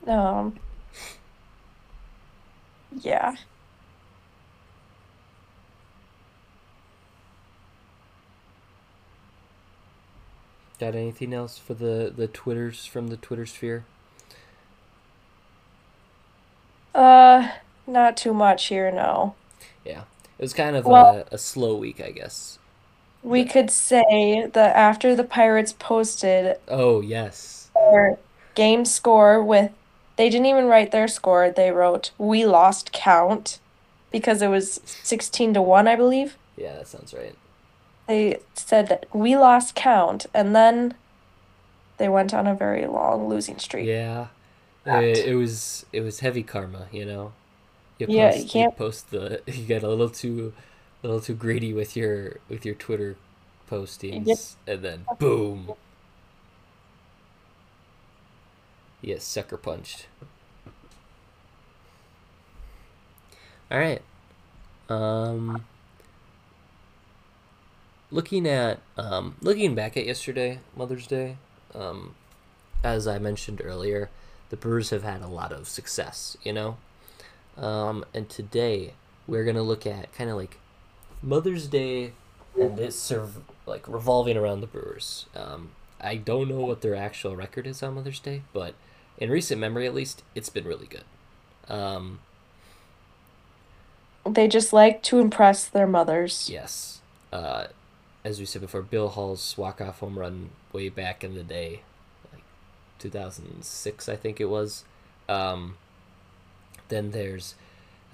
Um. 0.06 0.58
Yeah. 3.00 3.36
Got 10.80 10.94
anything 10.94 11.34
else 11.34 11.58
for 11.58 11.74
the 11.74 12.10
the 12.14 12.26
twitters 12.26 12.86
from 12.86 13.08
the 13.08 13.18
Twitter 13.18 13.44
sphere? 13.44 13.84
Uh, 16.94 17.50
not 17.86 18.16
too 18.16 18.32
much 18.34 18.66
here, 18.66 18.90
no. 18.90 19.34
Yeah, 19.84 20.04
it 20.38 20.42
was 20.42 20.54
kind 20.54 20.76
of 20.76 20.86
Well- 20.86 21.26
a, 21.30 21.34
a 21.34 21.38
slow 21.38 21.76
week, 21.76 22.00
I 22.00 22.10
guess. 22.10 22.58
We 23.22 23.44
could 23.44 23.70
say 23.70 24.48
that 24.54 24.74
after 24.74 25.14
the 25.14 25.24
Pirates 25.24 25.74
posted 25.78 26.56
Oh 26.66 27.02
yes. 27.02 27.68
their 27.74 28.18
game 28.54 28.86
score 28.86 29.42
with, 29.44 29.72
they 30.16 30.30
didn't 30.30 30.46
even 30.46 30.64
write 30.68 30.90
their 30.90 31.06
score, 31.06 31.50
they 31.50 31.70
wrote, 31.70 32.12
we 32.16 32.46
lost 32.46 32.92
count 32.92 33.58
because 34.10 34.40
it 34.40 34.48
was 34.48 34.80
16 35.02 35.52
to 35.52 35.60
1, 35.60 35.86
I 35.86 35.96
believe. 35.96 36.38
Yeah, 36.56 36.76
that 36.76 36.88
sounds 36.88 37.12
right. 37.12 37.34
They 38.10 38.40
said 38.54 38.88
that 38.88 39.06
we 39.14 39.36
lost 39.36 39.76
count, 39.76 40.26
and 40.34 40.52
then 40.54 40.94
they 41.96 42.08
went 42.08 42.34
on 42.34 42.44
a 42.48 42.56
very 42.56 42.84
long 42.84 43.28
losing 43.28 43.56
streak. 43.60 43.86
Yeah, 43.86 44.26
it, 44.84 45.26
it 45.26 45.34
was 45.36 45.86
it 45.92 46.00
was 46.00 46.18
heavy 46.18 46.42
karma, 46.42 46.88
you 46.90 47.04
know. 47.06 47.32
You 47.98 48.08
Yeah, 48.08 48.30
post, 48.32 48.38
you 48.38 48.42
you 48.42 48.50
can't- 48.66 48.76
post 48.76 49.10
the 49.12 49.42
you 49.46 49.64
get 49.64 49.84
a 49.84 49.88
little 49.88 50.08
too, 50.08 50.52
a 51.04 51.06
little 51.06 51.20
too 51.20 51.34
greedy 51.34 51.72
with 51.72 51.96
your 51.96 52.38
with 52.48 52.66
your 52.66 52.74
Twitter 52.74 53.14
postings, 53.70 54.56
and 54.66 54.82
then 54.82 55.04
boom, 55.20 55.70
you 59.02 59.14
get 59.14 59.22
sucker 59.22 59.56
punched. 59.56 60.08
All 63.70 63.78
right, 63.78 64.02
um, 64.88 65.64
looking 68.10 68.46
at 68.46 68.80
um 68.96 69.36
looking 69.40 69.74
back 69.74 69.96
at 69.96 70.06
yesterday, 70.06 70.58
Mother's 70.76 71.06
Day, 71.06 71.36
um, 71.74 72.14
as 72.82 73.06
I 73.06 73.18
mentioned 73.18 73.60
earlier, 73.64 74.10
the 74.50 74.56
Brewers 74.56 74.90
have 74.90 75.02
had 75.02 75.22
a 75.22 75.28
lot 75.28 75.52
of 75.52 75.68
success, 75.68 76.36
you 76.42 76.52
know? 76.52 76.76
Um, 77.56 78.04
and 78.14 78.28
today 78.28 78.94
we're 79.26 79.44
going 79.44 79.56
to 79.56 79.62
look 79.62 79.86
at 79.86 80.12
kind 80.14 80.30
of 80.30 80.36
like 80.36 80.58
Mother's 81.22 81.66
Day 81.68 82.12
and 82.58 82.78
it's 82.78 82.96
serv- 82.96 83.42
like 83.66 83.86
revolving 83.86 84.36
around 84.36 84.60
the 84.60 84.66
Brewers. 84.66 85.26
Um, 85.36 85.70
I 86.00 86.16
don't 86.16 86.48
know 86.48 86.60
what 86.60 86.80
their 86.80 86.96
actual 86.96 87.36
record 87.36 87.66
is 87.66 87.82
on 87.82 87.94
Mother's 87.94 88.18
Day, 88.18 88.42
but 88.52 88.74
in 89.18 89.30
recent 89.30 89.60
memory 89.60 89.86
at 89.86 89.94
least, 89.94 90.22
it's 90.34 90.48
been 90.48 90.64
really 90.64 90.86
good. 90.86 91.04
Um, 91.68 92.20
They 94.26 94.48
just 94.48 94.72
like 94.72 95.02
to 95.04 95.18
impress 95.20 95.66
their 95.66 95.86
mothers. 95.86 96.48
yes. 96.50 97.00
Uh, 97.32 97.66
as 98.24 98.38
we 98.38 98.44
said 98.44 98.62
before, 98.62 98.82
Bill 98.82 99.08
Hall's 99.08 99.56
walk-off 99.56 100.00
home 100.00 100.18
run 100.18 100.50
way 100.72 100.88
back 100.88 101.24
in 101.24 101.34
the 101.34 101.42
day, 101.42 101.82
like 102.32 102.42
2006, 102.98 104.08
I 104.08 104.16
think 104.16 104.40
it 104.40 104.46
was. 104.46 104.84
Um, 105.28 105.76
then 106.88 107.12
there's 107.12 107.54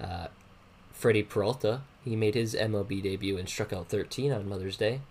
uh, 0.01 0.27
Freddie 0.93 1.23
Peralta. 1.23 1.81
He 2.05 2.15
made 2.15 2.35
his 2.35 2.55
MLB 2.55 3.01
debut 3.03 3.37
and 3.37 3.49
struck 3.49 3.73
out 3.73 3.89
13 3.89 4.31
on 4.31 4.47
Mother's 4.47 4.77
Day. 4.77 5.01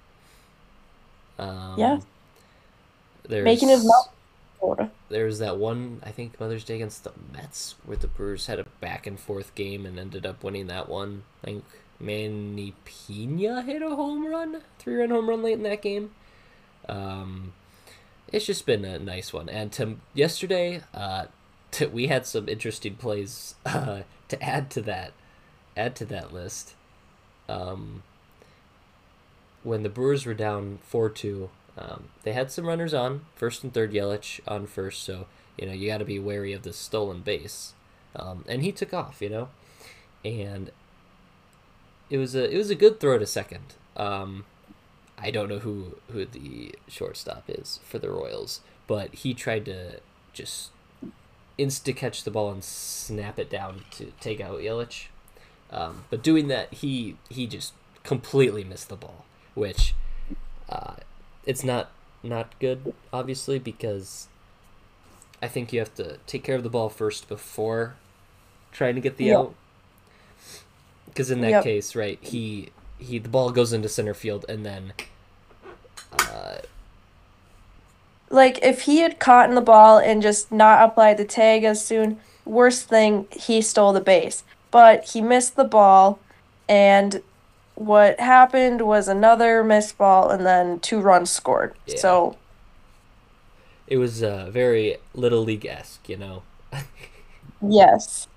Um, 1.38 1.74
Yeah. 1.76 2.00
There's, 3.28 3.44
Making 3.44 3.68
his 3.70 3.84
mouth 3.84 4.08
water. 4.60 4.90
there 5.08 5.26
was 5.26 5.40
that 5.40 5.58
one, 5.58 6.00
I 6.04 6.10
think, 6.10 6.38
Mother's 6.38 6.64
Day 6.64 6.76
against 6.76 7.04
the 7.04 7.12
Mets, 7.32 7.74
where 7.84 7.96
the 7.96 8.06
Brewers 8.06 8.46
had 8.46 8.60
a 8.60 8.64
back 8.80 9.06
and 9.06 9.18
forth 9.18 9.54
game 9.54 9.84
and 9.84 9.98
ended 9.98 10.24
up 10.24 10.44
winning 10.44 10.68
that 10.68 10.88
one. 10.88 11.24
I 11.42 11.46
think 11.46 11.64
Manny 11.98 12.74
Pena 12.84 13.62
hit 13.62 13.82
a 13.82 13.90
home 13.90 14.26
run, 14.26 14.62
three 14.78 14.96
run 14.96 15.10
home 15.10 15.28
run 15.28 15.42
late 15.42 15.54
in 15.54 15.62
that 15.62 15.82
game. 15.82 16.10
Um, 16.88 17.52
it's 18.32 18.46
just 18.46 18.66
been 18.66 18.84
a 18.84 18.98
nice 18.98 19.32
one. 19.32 19.48
And 19.48 19.72
to 19.72 19.96
yesterday, 20.14 20.82
uh, 20.94 21.26
to, 21.72 21.86
we 21.86 22.08
had 22.08 22.26
some 22.26 22.48
interesting 22.48 22.96
plays 22.96 23.54
uh, 23.66 24.02
to 24.28 24.42
add 24.42 24.70
to 24.70 24.82
that, 24.82 25.12
add 25.76 25.96
to 25.96 26.04
that 26.06 26.32
list. 26.32 26.74
Um, 27.48 28.02
when 29.62 29.82
the 29.82 29.88
Brewers 29.88 30.26
were 30.26 30.34
down 30.34 30.78
four 30.82 31.08
two, 31.08 31.50
um, 31.78 32.04
they 32.22 32.32
had 32.32 32.50
some 32.50 32.66
runners 32.66 32.94
on 32.94 33.26
first 33.34 33.62
and 33.62 33.72
third. 33.72 33.92
Yelich 33.92 34.40
on 34.46 34.66
first, 34.66 35.02
so 35.02 35.26
you 35.58 35.66
know 35.66 35.72
you 35.72 35.88
got 35.88 35.98
to 35.98 36.04
be 36.04 36.18
wary 36.18 36.52
of 36.52 36.62
the 36.62 36.72
stolen 36.72 37.20
base. 37.20 37.74
Um, 38.14 38.44
and 38.48 38.62
he 38.62 38.72
took 38.72 38.94
off, 38.94 39.20
you 39.20 39.28
know, 39.28 39.48
and 40.24 40.70
it 42.10 42.18
was 42.18 42.34
a 42.34 42.50
it 42.52 42.56
was 42.56 42.70
a 42.70 42.74
good 42.74 43.00
throw 43.00 43.18
to 43.18 43.26
second. 43.26 43.74
Um, 43.96 44.44
I 45.18 45.30
don't 45.30 45.48
know 45.48 45.58
who 45.60 45.96
who 46.12 46.24
the 46.24 46.74
shortstop 46.88 47.44
is 47.48 47.80
for 47.84 47.98
the 47.98 48.10
Royals, 48.10 48.60
but 48.86 49.14
he 49.14 49.34
tried 49.34 49.64
to 49.66 50.00
just 50.32 50.70
insta 51.58 51.96
catch 51.96 52.24
the 52.24 52.30
ball 52.30 52.50
and 52.50 52.62
snap 52.62 53.38
it 53.38 53.48
down 53.48 53.84
to 53.92 54.12
take 54.20 54.40
out 54.40 54.60
Yelich. 54.60 55.06
Um, 55.70 56.04
but 56.10 56.22
doing 56.22 56.48
that, 56.48 56.72
he 56.74 57.16
he 57.28 57.46
just 57.46 57.72
completely 58.04 58.62
missed 58.62 58.88
the 58.88 58.96
ball, 58.96 59.24
which 59.54 59.94
uh, 60.68 60.94
it's 61.44 61.64
not 61.64 61.90
not 62.22 62.58
good, 62.60 62.94
obviously, 63.12 63.58
because 63.58 64.28
I 65.42 65.48
think 65.48 65.72
you 65.72 65.78
have 65.80 65.94
to 65.94 66.18
take 66.26 66.44
care 66.44 66.56
of 66.56 66.62
the 66.62 66.70
ball 66.70 66.88
first 66.88 67.28
before 67.28 67.96
trying 68.72 68.94
to 68.94 69.00
get 69.00 69.16
the 69.16 69.26
Yep. 69.26 69.36
out. 69.38 69.54
Because 71.16 71.30
in 71.30 71.40
that 71.40 71.56
Yep. 71.56 71.64
case, 71.64 71.96
right, 71.96 72.18
he 72.22 72.70
he 72.98 73.18
the 73.18 73.28
ball 73.30 73.50
goes 73.50 73.72
into 73.72 73.88
center 73.88 74.14
field 74.14 74.44
and 74.48 74.66
then 74.66 74.94
uh, 76.12 76.58
Like 78.30 78.58
if 78.62 78.82
he 78.82 78.98
had 78.98 79.18
caught 79.20 79.48
in 79.48 79.54
the 79.54 79.60
ball 79.60 79.98
and 79.98 80.22
just 80.22 80.50
not 80.52 80.82
applied 80.88 81.16
the 81.18 81.24
tag 81.24 81.64
as 81.64 81.84
soon, 81.84 82.20
worst 82.44 82.88
thing 82.88 83.28
he 83.32 83.62
stole 83.62 83.92
the 83.92 84.00
base. 84.00 84.44
But 84.70 85.04
he 85.12 85.20
missed 85.22 85.56
the 85.56 85.64
ball 85.64 86.24
and 86.68 87.22
what 87.76 88.20
happened 88.20 88.82
was 88.82 89.08
another 89.08 89.62
missed 89.64 89.98
ball 89.98 90.30
and 90.30 90.46
then 90.46 90.80
two 90.80 91.00
runs 91.00 91.30
scored. 91.30 91.76
Yeah. 91.86 91.94
So 91.94 92.38
it 93.86 93.96
was 93.98 94.22
uh, 94.22 94.50
very 94.50 94.96
little 95.14 95.42
league 95.42 95.66
esque, 95.66 96.08
you 96.08 96.16
know. 96.16 96.42
yes. 97.60 98.28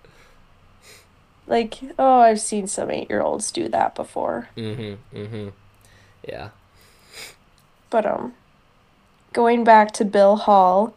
Like, 1.50 1.80
oh, 1.98 2.20
I've 2.22 2.40
seen 2.40 2.68
some 2.68 2.90
eight 2.92 3.10
year 3.10 3.22
olds 3.22 3.52
do 3.52 3.68
that 3.70 3.96
before. 3.96 4.48
Mm-hmm. 4.56 5.18
Mm-hmm. 5.18 5.50
Yeah. 6.28 6.50
But 7.90 8.06
um 8.06 8.34
going 9.34 9.64
back 9.64 9.92
to 9.94 10.06
Bill 10.06 10.36
Hall, 10.38 10.94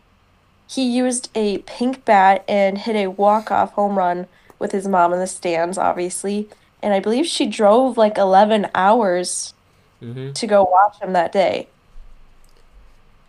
he 0.69 0.85
used 0.85 1.31
a 1.35 1.59
pink 1.59 2.05
bat 2.05 2.45
and 2.47 2.79
hit 2.79 2.97
a 2.97 3.09
walk-off 3.09 3.73
home 3.73 3.97
run 3.99 4.27
with 4.59 4.73
his 4.73 4.87
mom 4.87 5.13
in 5.13 5.19
the 5.19 5.27
stands, 5.27 5.77
obviously. 5.79 6.49
And 6.83 6.93
I 6.95 7.01
believe 7.01 7.27
she 7.27 7.47
drove 7.47 7.97
like 7.97 8.17
11 8.19 8.69
hours 8.75 9.55
Mm-hmm. 10.03 10.33
to 10.33 10.47
go 10.49 10.65
watch 10.65 11.01
him 11.01 11.13
that 11.13 11.31
day. 11.31 11.69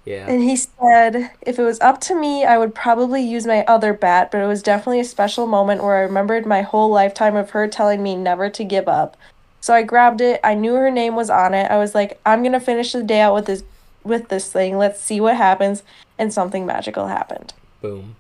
Yeah. 0.05 0.27
And 0.27 0.41
he 0.43 0.57
said, 0.57 1.31
if 1.41 1.57
it 1.57 1.63
was 1.63 1.79
up 1.79 2.01
to 2.01 2.15
me, 2.15 2.43
I 2.43 2.57
would 2.57 2.75
probably 2.75 3.21
use 3.21 3.45
my 3.47 3.63
other 3.65 3.93
bat, 3.93 4.31
but 4.31 4.41
it 4.41 4.47
was 4.47 4.61
definitely 4.61 4.99
a 4.99 5.05
special 5.05 5.47
moment 5.47 5.81
where 5.81 5.95
I 5.95 6.01
remembered 6.01 6.45
my 6.45 6.61
whole 6.61 6.89
lifetime 6.89 7.35
of 7.37 7.51
her 7.51 7.67
telling 7.67 8.03
me 8.03 8.15
never 8.15 8.49
to 8.49 8.63
give 8.65 8.87
up. 8.89 9.15
So 9.61 9.73
I 9.73 9.83
grabbed 9.83 10.19
it. 10.19 10.41
I 10.43 10.55
knew 10.55 10.73
her 10.73 10.91
name 10.91 11.15
was 11.15 11.29
on 11.29 11.53
it. 11.53 11.71
I 11.71 11.77
was 11.77 11.95
like, 11.95 12.19
I'm 12.25 12.41
going 12.41 12.51
to 12.51 12.59
finish 12.59 12.91
the 12.91 13.01
day 13.01 13.21
out 13.21 13.33
with 13.33 13.45
this 13.45 13.63
with 14.03 14.27
this 14.27 14.51
thing. 14.51 14.77
Let's 14.77 14.99
see 15.01 15.21
what 15.21 15.37
happens. 15.37 15.83
And 16.17 16.33
something 16.33 16.65
magical 16.65 17.07
happened. 17.07 17.53
Boom. 17.81 18.17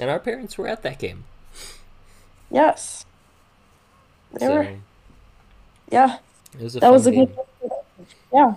And 0.00 0.08
our 0.08 0.20
parents 0.20 0.56
were 0.56 0.68
at 0.68 0.82
that 0.82 1.00
game. 1.00 1.24
Yes. 2.50 3.04
They 4.32 4.46
So 4.46 4.54
were 4.54 4.68
yeah. 5.90 6.18
it 6.58 6.62
was 6.62 6.76
a 6.76 6.80
That 6.80 6.92
was 6.92 7.06
a 7.06 7.10
game. 7.10 7.26
good 7.26 7.70
Yeah. 8.32 8.54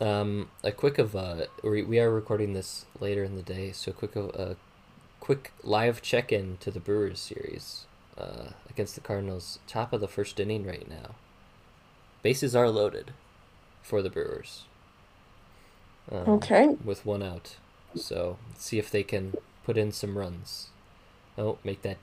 Um, 0.00 0.50
a 0.62 0.72
quick 0.72 0.98
of 0.98 1.16
uh, 1.16 1.46
we, 1.62 1.82
we 1.82 1.98
are 1.98 2.10
recording 2.10 2.52
this 2.52 2.84
later 3.00 3.24
in 3.24 3.34
the 3.34 3.42
day, 3.42 3.72
so 3.72 3.92
quick 3.92 4.14
of 4.14 4.26
a 4.30 4.38
uh, 4.38 4.54
quick 5.20 5.52
live 5.62 6.02
check 6.02 6.30
in 6.30 6.58
to 6.60 6.70
the 6.70 6.80
Brewers 6.80 7.18
series 7.18 7.86
uh, 8.18 8.50
against 8.68 8.94
the 8.94 9.00
Cardinals. 9.00 9.58
Top 9.66 9.92
of 9.92 10.00
the 10.00 10.08
first 10.08 10.38
inning 10.38 10.66
right 10.66 10.88
now. 10.88 11.14
Bases 12.22 12.54
are 12.54 12.68
loaded 12.68 13.12
for 13.82 14.02
the 14.02 14.10
Brewers. 14.10 14.64
Um, 16.12 16.28
okay. 16.28 16.76
With 16.84 17.06
one 17.06 17.22
out, 17.22 17.56
so 17.94 18.36
see 18.56 18.78
if 18.78 18.90
they 18.90 19.02
can 19.02 19.34
put 19.64 19.78
in 19.78 19.92
some 19.92 20.18
runs. 20.18 20.68
Oh, 21.38 21.58
make 21.64 21.80
that. 21.82 21.96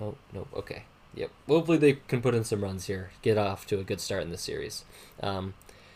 Oh 0.00 0.16
no. 0.34 0.48
Okay. 0.54 0.82
Yep. 1.14 1.30
Hopefully 1.48 1.78
they 1.78 1.94
can 2.08 2.20
put 2.20 2.34
in 2.34 2.44
some 2.44 2.62
runs 2.62 2.86
here. 2.86 3.10
Get 3.22 3.38
off 3.38 3.66
to 3.68 3.80
a 3.80 3.84
good 3.84 4.02
start 4.02 4.22
in 4.22 4.30
the 4.30 4.36
series. 4.36 4.84
Um, 5.22 5.54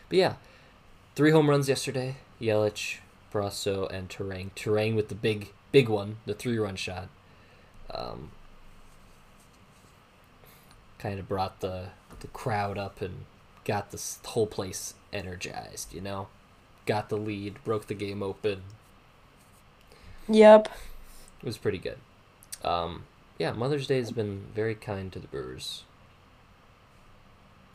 but 0.09 0.17
yeah, 0.17 0.33
three 1.21 1.29
home 1.29 1.51
runs 1.51 1.69
yesterday. 1.69 2.15
Yelich, 2.41 2.97
Brosseau, 3.31 3.87
and 3.93 4.09
Turang. 4.09 4.49
Turang 4.55 4.95
with 4.95 5.07
the 5.07 5.13
big 5.13 5.53
big 5.71 5.87
one, 5.87 6.17
the 6.25 6.33
three 6.33 6.57
run 6.57 6.75
shot. 6.75 7.09
Um, 7.91 8.31
kind 10.97 11.19
of 11.19 11.29
brought 11.29 11.59
the 11.59 11.89
the 12.21 12.27
crowd 12.29 12.79
up 12.79 13.01
and 13.01 13.25
got 13.65 13.91
this 13.91 14.17
whole 14.25 14.47
place 14.47 14.95
energized. 15.13 15.93
You 15.93 16.01
know, 16.01 16.29
got 16.87 17.09
the 17.09 17.17
lead, 17.17 17.63
broke 17.63 17.85
the 17.85 17.93
game 17.93 18.23
open. 18.23 18.63
Yep. 20.27 20.69
It 21.39 21.45
was 21.45 21.59
pretty 21.59 21.77
good. 21.77 21.99
Um, 22.63 23.03
yeah, 23.37 23.51
Mother's 23.51 23.85
Day 23.85 23.97
has 23.97 24.11
been 24.11 24.47
very 24.55 24.73
kind 24.73 25.13
to 25.13 25.19
the 25.19 25.27
Brewers. 25.27 25.83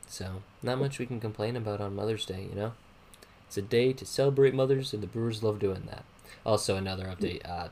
So, 0.08 0.42
not 0.64 0.80
much 0.80 0.98
we 0.98 1.06
can 1.06 1.20
complain 1.20 1.54
about 1.54 1.80
on 1.80 1.94
Mother's 1.94 2.26
Day, 2.26 2.48
you 2.50 2.56
know? 2.56 2.72
It's 3.46 3.56
a 3.56 3.62
day 3.62 3.92
to 3.92 4.04
celebrate 4.04 4.54
mothers, 4.54 4.92
and 4.92 5.02
the 5.02 5.06
Brewers 5.06 5.42
love 5.42 5.58
doing 5.58 5.84
that. 5.88 6.04
Also, 6.44 6.76
another 6.76 7.04
update 7.04 7.48
uh, 7.48 7.68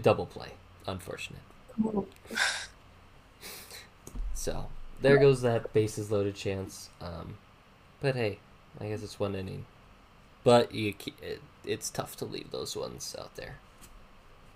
double 0.00 0.26
play. 0.26 0.52
Unfortunate. 0.86 1.40
so, 4.34 4.66
there 5.00 5.18
goes 5.18 5.42
that 5.42 5.72
bases 5.72 6.10
loaded 6.10 6.34
chance. 6.34 6.90
Um, 7.00 7.36
but 8.00 8.16
hey, 8.16 8.38
I 8.80 8.88
guess 8.88 9.02
it's 9.02 9.20
one 9.20 9.34
inning. 9.34 9.66
But 10.44 10.74
you, 10.74 10.94
it, 11.22 11.40
it's 11.64 11.90
tough 11.90 12.16
to 12.16 12.24
leave 12.24 12.50
those 12.50 12.76
ones 12.76 13.14
out 13.18 13.36
there. 13.36 13.58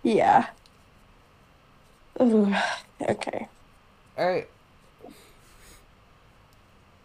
Yeah. 0.03 0.49
Ooh, 2.20 2.55
okay. 3.03 3.49
All 4.18 4.27
right. 4.29 4.49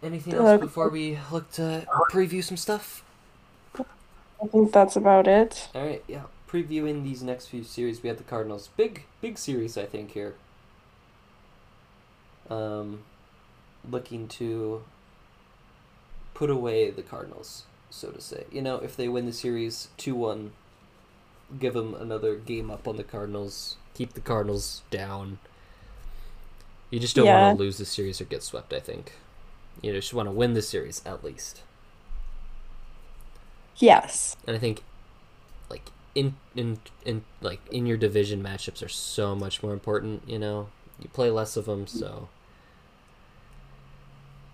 Anything 0.03 0.33
else 0.33 0.59
before 0.59 0.89
we 0.89 1.19
look 1.31 1.51
to 1.53 1.85
preview 2.11 2.43
some 2.43 2.57
stuff? 2.57 3.03
I 4.41 4.47
think 4.47 4.71
that's 4.71 4.95
about 4.95 5.27
it. 5.27 5.69
All 5.75 5.85
right, 5.85 6.03
yeah. 6.07 6.23
Previewing 6.47 7.03
these 7.03 7.23
next 7.23 7.47
few 7.47 7.63
series, 7.63 8.03
we 8.03 8.09
had 8.09 8.17
the 8.17 8.23
Cardinals. 8.23 8.69
Big, 8.75 9.03
big 9.21 9.37
series, 9.37 9.77
I 9.77 9.85
think 9.85 10.11
here. 10.11 10.35
Um, 12.49 13.03
looking 13.89 14.27
to 14.29 14.83
put 16.33 16.49
away 16.49 16.89
the 16.89 17.03
Cardinals, 17.03 17.63
so 17.89 18.09
to 18.09 18.19
say. 18.19 18.45
You 18.51 18.61
know, 18.61 18.77
if 18.77 18.97
they 18.97 19.07
win 19.07 19.25
the 19.25 19.33
series 19.33 19.89
two 19.95 20.15
one, 20.15 20.51
give 21.57 21.73
them 21.73 21.93
another 21.93 22.35
game 22.35 22.69
up 22.69 22.87
on 22.87 22.97
the 22.97 23.03
Cardinals 23.03 23.77
keep 23.93 24.13
the 24.13 24.21
Cardinals 24.21 24.81
down. 24.89 25.39
You 26.89 26.99
just 26.99 27.15
don't 27.15 27.25
yeah. 27.25 27.47
want 27.47 27.57
to 27.57 27.63
lose 27.63 27.77
the 27.77 27.85
series 27.85 28.19
or 28.19 28.25
get 28.25 28.43
swept. 28.43 28.73
I 28.73 28.79
think 28.79 29.13
you 29.81 29.93
just 29.93 30.13
want 30.13 30.27
to 30.27 30.31
win 30.31 30.53
the 30.53 30.61
series 30.61 31.01
at 31.05 31.23
least. 31.23 31.61
Yes, 33.77 34.35
and 34.45 34.55
I 34.55 34.59
think 34.59 34.83
like 35.69 35.89
in 36.13 36.35
in 36.55 36.79
in 37.05 37.23
like 37.41 37.59
in 37.71 37.85
your 37.85 37.97
division 37.97 38.43
matchups 38.43 38.83
are 38.83 38.89
so 38.89 39.35
much 39.35 39.63
more 39.63 39.73
important. 39.73 40.23
You 40.27 40.39
know, 40.39 40.67
you 40.99 41.09
play 41.09 41.29
less 41.31 41.57
of 41.57 41.65
them, 41.65 41.87
so 41.87 42.29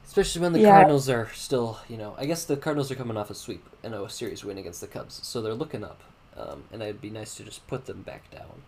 especially 0.06 0.42
when 0.42 0.54
the 0.54 0.60
yeah. 0.60 0.72
Cardinals 0.72 1.10
are 1.10 1.30
still. 1.34 1.80
You 1.90 1.98
know, 1.98 2.16
I 2.18 2.26
guess 2.26 2.46
the 2.46 2.58
Cardinals 2.58 2.92
are 2.92 2.96
coming 2.96 3.18
off 3.18 3.30
a 3.30 3.36
sweep 3.36 3.66
and 3.84 3.94
a 3.94 4.10
series 4.10 4.44
win 4.44 4.58
against 4.58 4.82
the 4.82 4.88
Cubs, 4.88 5.20
so 5.24 5.42
they're 5.42 5.54
looking 5.54 5.84
up. 5.84 6.02
Um, 6.38 6.64
and 6.72 6.84
it'd 6.84 7.02
be 7.02 7.10
nice 7.10 7.36
to 7.36 7.44
just 7.44 7.66
put 7.68 7.88
them 7.88 8.04
back 8.04 8.30
down. 8.30 8.62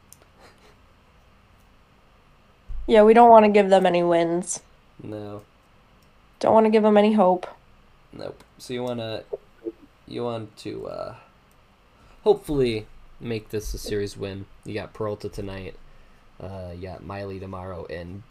Yeah, 2.88 3.04
we 3.04 3.14
don't 3.14 3.30
want 3.30 3.46
to 3.46 3.52
give 3.52 3.70
them 3.70 3.86
any 3.86 4.02
wins. 4.02 4.62
No. 5.04 5.44
Don't 6.40 6.54
want 6.54 6.66
to 6.66 6.72
give 6.72 6.82
them 6.82 6.98
any 6.98 7.14
hope. 7.14 7.46
Nope. 8.12 8.44
So 8.58 8.74
you 8.74 8.82
want 8.82 9.00
to 9.00 9.24
you 10.10 10.24
want 10.24 10.56
to 10.58 10.88
uh 10.88 11.16
hopefully 12.24 12.86
make 13.20 13.50
this 13.50 13.74
a 13.74 13.78
series 13.78 14.18
win. 14.18 14.46
You 14.66 14.74
got 14.74 14.94
Peralta 14.94 15.30
tonight. 15.30 15.76
Uh 16.42 16.72
you 16.76 16.88
got 16.88 17.06
Miley 17.06 17.40
tomorrow 17.40 17.86
and 17.90 18.24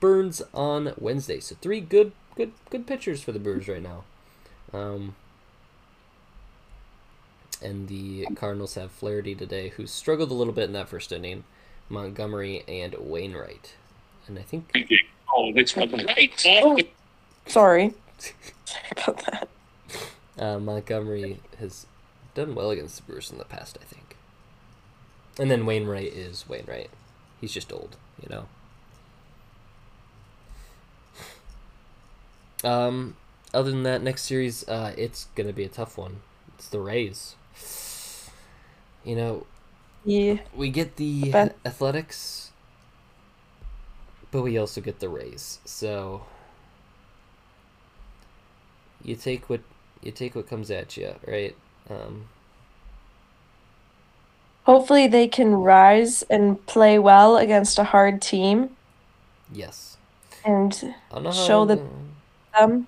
Burnes 0.00 0.42
on 0.54 0.94
Wednesday. 0.98 1.40
So 1.40 1.56
three 1.60 1.80
good 1.80 2.12
good 2.36 2.52
good 2.70 2.86
pitchers 2.86 3.22
for 3.22 3.32
the 3.32 3.38
Brewers 3.38 3.68
right 3.68 3.82
now. 3.82 4.04
Um 4.72 5.14
and 7.60 7.88
the 7.88 8.26
Cardinals 8.36 8.74
have 8.74 8.92
Flaherty 8.92 9.34
today, 9.34 9.70
who 9.70 9.86
struggled 9.86 10.30
a 10.30 10.34
little 10.34 10.52
bit 10.52 10.64
in 10.64 10.72
that 10.74 10.88
first 10.88 11.10
inning. 11.10 11.44
Montgomery 11.90 12.62
and 12.68 12.94
Wainwright 12.98 13.74
and 14.28 14.38
I 14.38 14.42
think. 14.42 14.70
Oh, 15.34 15.52
that's 15.52 15.76
right. 15.76 15.90
Oh, 16.46 16.78
sorry. 17.46 17.94
about 18.92 19.24
that. 19.26 19.48
Uh, 20.38 20.58
Montgomery 20.58 21.40
has 21.58 21.86
done 22.34 22.54
well 22.54 22.70
against 22.70 22.96
the 22.96 23.02
Brewers 23.02 23.30
in 23.30 23.38
the 23.38 23.44
past, 23.44 23.78
I 23.80 23.84
think. 23.84 24.16
And 25.38 25.50
then 25.50 25.66
Wainwright 25.66 26.12
is 26.12 26.48
Wainwright. 26.48 26.90
He's 27.40 27.52
just 27.52 27.72
old, 27.72 27.96
you 28.22 28.28
know. 28.28 28.46
Um, 32.64 33.14
other 33.54 33.70
than 33.70 33.84
that, 33.84 34.02
next 34.02 34.22
series, 34.22 34.68
uh, 34.68 34.92
it's 34.98 35.28
gonna 35.36 35.52
be 35.52 35.62
a 35.62 35.68
tough 35.68 35.96
one. 35.96 36.22
It's 36.56 36.68
the 36.68 36.80
Rays. 36.80 37.36
You 39.04 39.14
know, 39.14 39.46
yeah, 40.04 40.38
we 40.52 40.68
get 40.70 40.96
the 40.96 41.30
but... 41.30 41.56
Athletics 41.64 42.50
but 44.30 44.42
we 44.42 44.58
also 44.58 44.80
get 44.80 45.00
the 45.00 45.08
Rays. 45.08 45.58
So 45.64 46.22
you 49.02 49.16
take 49.16 49.48
what 49.48 49.60
you 50.02 50.12
take 50.12 50.34
what 50.34 50.48
comes 50.48 50.70
at 50.70 50.96
you, 50.96 51.14
right? 51.26 51.56
Um, 51.90 52.28
Hopefully, 54.64 55.06
they 55.06 55.28
can 55.28 55.54
rise 55.54 56.22
and 56.24 56.64
play 56.66 56.98
well 56.98 57.36
against 57.38 57.78
a 57.78 57.84
hard 57.84 58.20
team. 58.20 58.76
Yes. 59.52 59.96
And 60.44 60.74
show 61.32 61.64
that 61.64 61.80
them. 62.54 62.86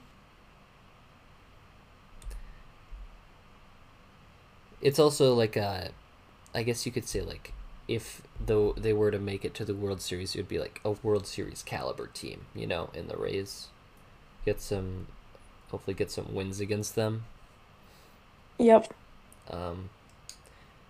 It's 4.81 4.99
also 4.99 5.35
like 5.35 5.57
a, 5.57 5.91
I 6.55 6.63
guess 6.63 6.87
you 6.87 6.93
could 6.93 7.07
say 7.07 7.21
like 7.21 7.53
if 7.89 8.23
though 8.45 8.73
they 8.77 8.93
were 8.93 9.11
to 9.11 9.19
make 9.19 9.45
it 9.45 9.53
to 9.55 9.65
the 9.65 9.75
World 9.75 10.01
Series, 10.01 10.35
it 10.35 10.39
would 10.39 10.49
be 10.49 10.59
like 10.59 10.81
a 10.85 10.93
World 10.93 11.27
Series 11.27 11.63
caliber 11.63 12.07
team, 12.07 12.47
you 12.55 12.67
know, 12.67 12.91
in 12.95 13.09
the 13.09 13.17
Rays. 13.17 13.67
Get 14.45 14.61
some, 14.61 15.09
hopefully, 15.71 15.95
get 15.95 16.11
some 16.11 16.35
wins 16.35 16.61
against 16.61 16.95
them. 16.95 17.25
Yep. 18.59 18.93
Um, 19.51 19.91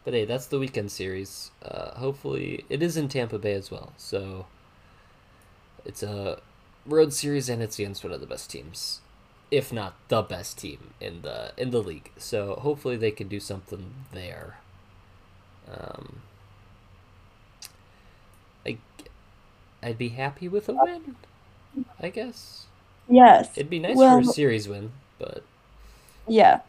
but 0.05 0.15
hey, 0.15 0.25
that's 0.25 0.47
the 0.47 0.59
weekend 0.59 0.91
series. 0.93 1.51
Uh, 1.63 1.93
hopefully, 1.99 2.65
it 2.69 2.83
is 2.83 2.97
in 2.97 3.09
Tampa 3.09 3.39
Bay 3.39 3.55
as 3.55 3.71
well. 3.71 3.93
So 3.97 4.47
it's 5.85 6.03
a 6.03 6.41
road 6.87 7.13
series, 7.13 7.49
and 7.49 7.63
it's 7.63 7.79
against 7.79 8.05
one 8.05 8.13
of 8.13 8.21
the 8.21 8.27
best 8.27 8.51
teams, 8.51 9.01
if 9.51 9.73
not 9.73 9.95
the 10.09 10.23
best 10.23 10.59
team 10.59 10.95
in 11.01 11.23
the 11.23 11.53
in 11.57 11.71
the 11.71 11.83
league. 11.83 12.11
So 12.17 12.55
hopefully, 12.57 12.97
they 12.97 13.11
can 13.11 13.29
do 13.29 13.41
something 13.41 13.95
there. 14.13 14.59
Um, 15.73 16.23
I, 18.67 18.79
I'd 19.83 19.99
be 19.99 20.11
happy 20.11 20.49
with 20.49 20.69
a 20.69 20.73
win. 20.75 21.17
I 22.01 22.11
guess. 22.11 22.67
Yes. 23.11 23.51
It'd 23.57 23.69
be 23.69 23.81
nice 23.81 23.97
well, 23.97 24.23
for 24.23 24.31
a 24.31 24.33
series 24.33 24.69
win, 24.69 24.93
but 25.19 25.43
yeah. 26.29 26.61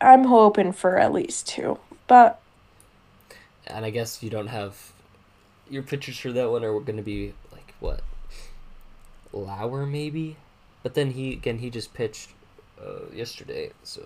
I'm 0.00 0.24
hoping 0.24 0.72
for 0.72 0.98
at 0.98 1.12
least 1.12 1.46
two, 1.46 1.78
but 2.06 2.40
and 3.66 3.84
I 3.84 3.90
guess 3.90 4.22
you 4.22 4.30
don't 4.30 4.48
have 4.48 4.92
your 5.68 5.82
pitchers 5.82 6.18
for 6.18 6.32
that 6.32 6.50
one 6.50 6.64
are 6.64 6.80
going 6.80 6.96
to 6.96 7.02
be 7.02 7.34
like 7.52 7.74
what 7.80 8.00
Lauer 9.32 9.86
maybe, 9.86 10.36
but 10.82 10.94
then 10.94 11.10
he 11.12 11.32
again 11.32 11.58
he 11.58 11.70
just 11.70 11.92
pitched 11.92 12.30
uh, 12.80 13.10
yesterday, 13.12 13.72
so 13.82 14.02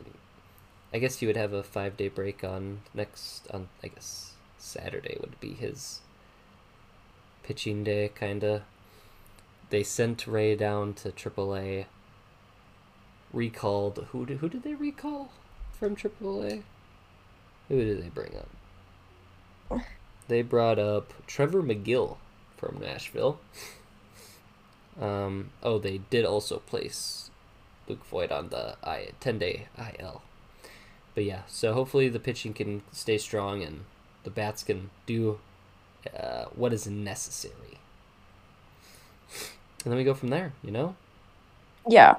I 0.92 0.98
guess 0.98 1.18
he 1.18 1.26
would 1.26 1.36
have 1.36 1.52
a 1.52 1.62
five 1.62 1.96
day 1.96 2.08
break 2.08 2.42
on 2.42 2.80
next 2.94 3.48
on 3.50 3.68
I 3.82 3.88
guess 3.88 4.32
Saturday 4.58 5.16
would 5.20 5.38
be 5.40 5.54
his 5.54 6.00
pitching 7.42 7.84
day, 7.84 8.11
kind 8.14 8.42
of. 8.42 8.62
They 9.71 9.83
sent 9.85 10.27
Rea 10.27 10.57
down 10.57 10.95
to 10.95 11.11
AAA. 11.11 11.87
recalled 13.33 14.07
who 14.11 14.27
did, 14.27 14.39
who 14.39 14.49
did 14.49 14.64
they 14.64 14.75
recall 14.75 15.31
from 15.73 15.97
AAA? 15.97 16.62
Who 17.68 17.77
did 17.85 18.03
they 18.03 18.09
bring 18.09 18.35
up? 18.37 19.81
They 20.29 20.43
brought 20.43 20.79
up 20.79 21.12
Trevor 21.27 21.61
Megill 21.61 22.18
from 22.57 22.79
Nashville. 22.81 23.41
Um, 25.01 25.51
oh, 25.62 25.79
they 25.79 25.99
did 26.11 26.27
also 26.27 26.59
place 26.59 27.31
Luke 27.89 28.05
Voit 28.05 28.31
on 28.31 28.51
the 28.51 28.77
I 28.85 29.12
ten 29.18 29.39
day 29.39 29.68
IL. 29.79 30.21
But 31.14 31.25
yeah, 31.25 31.43
so 31.47 31.73
hopefully 31.73 32.09
the 32.09 32.21
pitching 32.21 32.53
can 32.53 32.83
stay 32.93 33.16
strong 33.16 33.62
and 33.62 33.85
the 34.25 34.31
bats 34.31 34.62
can 34.62 34.91
do 35.07 35.39
uh, 36.14 36.47
what 36.55 36.73
is 36.75 36.87
necessary. 36.87 37.80
And 39.85 39.93
then 39.93 39.97
we 39.97 40.05
go 40.05 40.14
from 40.14 40.28
there, 40.28 40.53
you 40.62 40.70
know? 40.70 40.95
Yeah. 41.89 42.16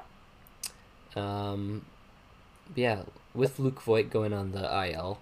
Um, 1.14 1.84
yeah, 2.74 3.02
with 3.34 3.58
Luke 3.58 3.80
Voit 3.82 4.10
going 4.10 4.32
on 4.32 4.52
the 4.52 4.88
IL, 4.88 5.18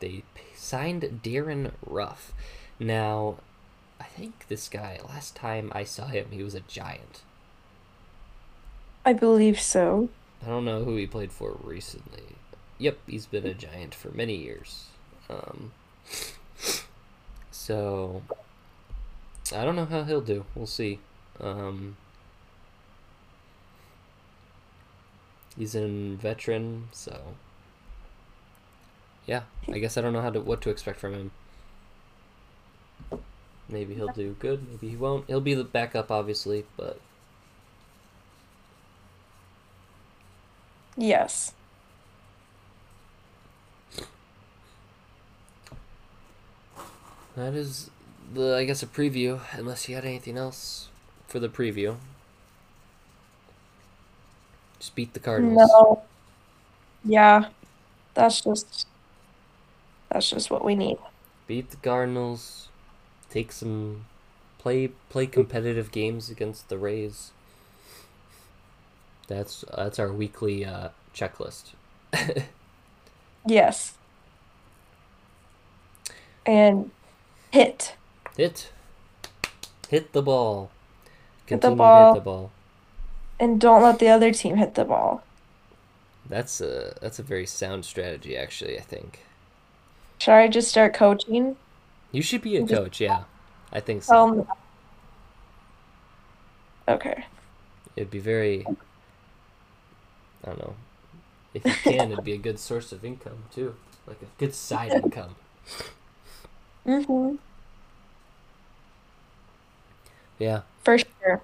they 0.00 0.22
signed 0.54 1.20
Darin 1.22 1.72
Ruf. 1.84 2.32
Now, 2.78 3.36
I 4.00 4.04
think 4.04 4.48
this 4.48 4.68
guy, 4.68 5.00
last 5.08 5.34
time 5.34 5.72
I 5.74 5.84
saw 5.84 6.06
him, 6.06 6.26
he 6.30 6.42
was 6.42 6.54
a 6.54 6.60
giant. 6.60 7.22
I 9.04 9.12
believe 9.12 9.60
so. 9.60 10.10
I 10.44 10.48
don't 10.48 10.64
know 10.64 10.84
who 10.84 10.96
he 10.96 11.06
played 11.06 11.32
for 11.32 11.56
recently. 11.62 12.36
Yep, 12.78 12.98
he's 13.06 13.26
been 13.26 13.46
a 13.46 13.54
giant 13.54 13.94
for 13.94 14.10
many 14.10 14.36
years. 14.36 14.86
Um, 15.28 15.72
so, 17.50 18.22
I 19.54 19.64
don't 19.64 19.74
know 19.74 19.86
how 19.86 20.04
he'll 20.04 20.20
do. 20.20 20.44
We'll 20.54 20.66
see. 20.66 21.00
Um, 21.40 21.96
he's 25.56 25.74
a 25.74 25.86
veteran, 26.16 26.88
so 26.92 27.34
yeah. 29.26 29.42
I 29.72 29.78
guess 29.78 29.96
I 29.96 30.00
don't 30.00 30.12
know 30.12 30.22
how 30.22 30.30
to 30.30 30.40
what 30.40 30.60
to 30.62 30.70
expect 30.70 30.98
from 31.00 31.14
him. 31.14 31.30
Maybe 33.68 33.94
he'll 33.94 34.08
do 34.08 34.34
good. 34.38 34.66
Maybe 34.68 34.88
he 34.88 34.96
won't. 34.96 35.26
He'll 35.26 35.40
be 35.42 35.54
the 35.54 35.64
backup, 35.64 36.10
obviously, 36.10 36.64
but 36.76 36.98
Yes. 40.96 41.52
that 47.36 47.54
is 47.54 47.90
the 48.34 48.56
I 48.56 48.64
guess 48.64 48.82
a 48.82 48.86
preview. 48.86 49.40
Unless 49.52 49.88
you 49.88 49.94
had 49.94 50.04
anything 50.04 50.36
else 50.36 50.87
for 51.28 51.38
the 51.38 51.48
preview. 51.48 51.96
Just 54.80 54.94
beat 54.96 55.12
the 55.14 55.20
Cardinals. 55.20 55.68
No. 55.72 56.02
Yeah. 57.04 57.48
That's 58.14 58.40
just 58.40 58.86
that's 60.10 60.30
just 60.30 60.50
what 60.50 60.64
we 60.64 60.74
need. 60.74 60.98
beat 61.46 61.70
the 61.70 61.76
Cardinals, 61.76 62.68
take 63.30 63.52
some 63.52 64.06
play 64.58 64.88
play 65.08 65.26
competitive 65.26 65.92
games 65.92 66.28
against 66.30 66.68
the 66.68 66.78
Rays. 66.78 67.30
That's 69.28 69.64
that's 69.76 69.98
our 69.98 70.12
weekly 70.12 70.64
uh, 70.64 70.88
checklist. 71.14 71.74
Yes. 73.46 73.94
And 76.44 76.90
hit. 77.50 77.94
Hit, 78.36 78.70
hit 79.88 80.12
the 80.12 80.22
ball. 80.22 80.70
Hit 81.48 81.60
the 81.62 81.68
Continue 81.68 81.74
to 81.74 81.76
ball. 81.78 82.14
hit 82.14 82.20
the 82.20 82.24
ball. 82.24 82.50
And 83.40 83.60
don't 83.60 83.82
let 83.82 83.98
the 83.98 84.08
other 84.08 84.32
team 84.32 84.56
hit 84.56 84.74
the 84.74 84.84
ball. 84.84 85.22
That's 86.28 86.60
a 86.60 86.94
that's 87.00 87.18
a 87.18 87.22
very 87.22 87.46
sound 87.46 87.84
strategy, 87.86 88.36
actually. 88.36 88.78
I 88.78 88.82
think 88.82 89.20
Should 90.18 90.32
I 90.34 90.48
just 90.48 90.68
start 90.68 90.92
coaching? 90.94 91.56
you 92.12 92.20
should 92.22 92.42
be 92.42 92.56
a 92.56 92.60
Just- 92.60 92.72
coach. 92.74 93.00
Yeah, 93.00 93.24
I 93.72 93.80
think 93.80 94.02
so. 94.02 94.16
Um 94.16 94.46
Okay. 96.86 97.24
It'd 97.96 98.10
be 98.10 98.18
very. 98.18 98.64
I 98.66 100.46
don't 100.46 100.58
know. 100.58 100.74
If 101.54 101.64
you 101.64 101.72
can, 101.92 102.12
it'd 102.12 102.24
be 102.24 102.32
a 102.32 102.38
good 102.38 102.58
source 102.58 102.92
of 102.92 103.04
income 103.04 103.44
too, 103.54 103.74
like 104.06 104.20
a 104.22 104.26
good 104.38 104.54
side 104.54 104.92
income. 105.04 105.34
Mm-hmm. 106.86 107.36
Yeah. 110.38 110.62
For 110.84 110.98
sure. 110.98 111.42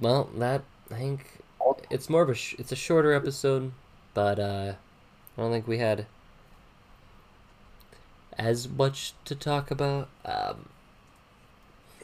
Well, 0.00 0.30
that 0.36 0.62
I 0.90 0.94
think 0.94 1.26
it's 1.90 2.08
more 2.10 2.22
of 2.22 2.28
a 2.30 2.34
sh- 2.34 2.54
it's 2.58 2.72
a 2.72 2.76
shorter 2.76 3.12
episode, 3.12 3.72
but 4.14 4.38
uh, 4.38 4.74
I 5.36 5.40
don't 5.40 5.52
think 5.52 5.68
we 5.68 5.78
had 5.78 6.06
as 8.38 8.68
much 8.68 9.14
to 9.26 9.34
talk 9.34 9.70
about. 9.70 10.08
Um, 10.24 10.68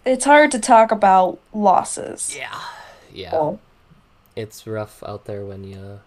It's 0.04 0.24
hard 0.24 0.50
to 0.52 0.58
talk 0.58 0.92
about 0.92 1.38
losses. 1.52 2.34
yeah, 2.36 2.60
yeah, 3.12 3.30
So, 3.30 3.58
it's 4.36 4.66
rough 4.66 5.02
out 5.06 5.24
there 5.24 5.44
when 5.44 5.64
you 5.64 6.00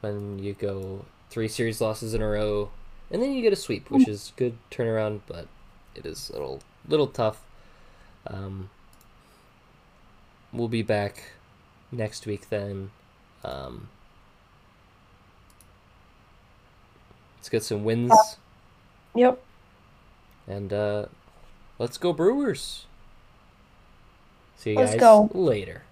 when 0.00 0.38
you 0.38 0.52
go 0.54 1.04
three 1.30 1.48
series 1.48 1.80
losses 1.80 2.12
in 2.14 2.22
a 2.22 2.28
row, 2.28 2.70
and 3.10 3.22
then 3.22 3.32
you 3.32 3.42
get 3.42 3.52
a 3.52 3.56
sweep, 3.56 3.90
which 3.90 4.06
is 4.08 4.32
good 4.36 4.58
turnaround, 4.70 5.20
but 5.26 5.46
it 5.94 6.04
is 6.06 6.30
a 6.30 6.34
little 6.34 6.60
little 6.86 7.06
tough. 7.08 7.40
Um, 8.26 8.70
we'll 10.52 10.68
be 10.68 10.82
back 10.82 11.32
next 11.90 12.26
week 12.26 12.48
then. 12.50 12.90
Um, 13.44 13.88
let's 17.38 17.48
get 17.48 17.62
some 17.62 17.84
wins. 17.84 18.12
Yep. 19.14 19.42
And 20.46 20.72
uh, 20.72 21.06
let's 21.78 21.98
go 21.98 22.12
Brewers. 22.12 22.86
See 24.56 24.70
you 24.70 24.76
Let's 24.76 24.92
guys 24.92 25.00
go. 25.00 25.30
later. 25.34 25.82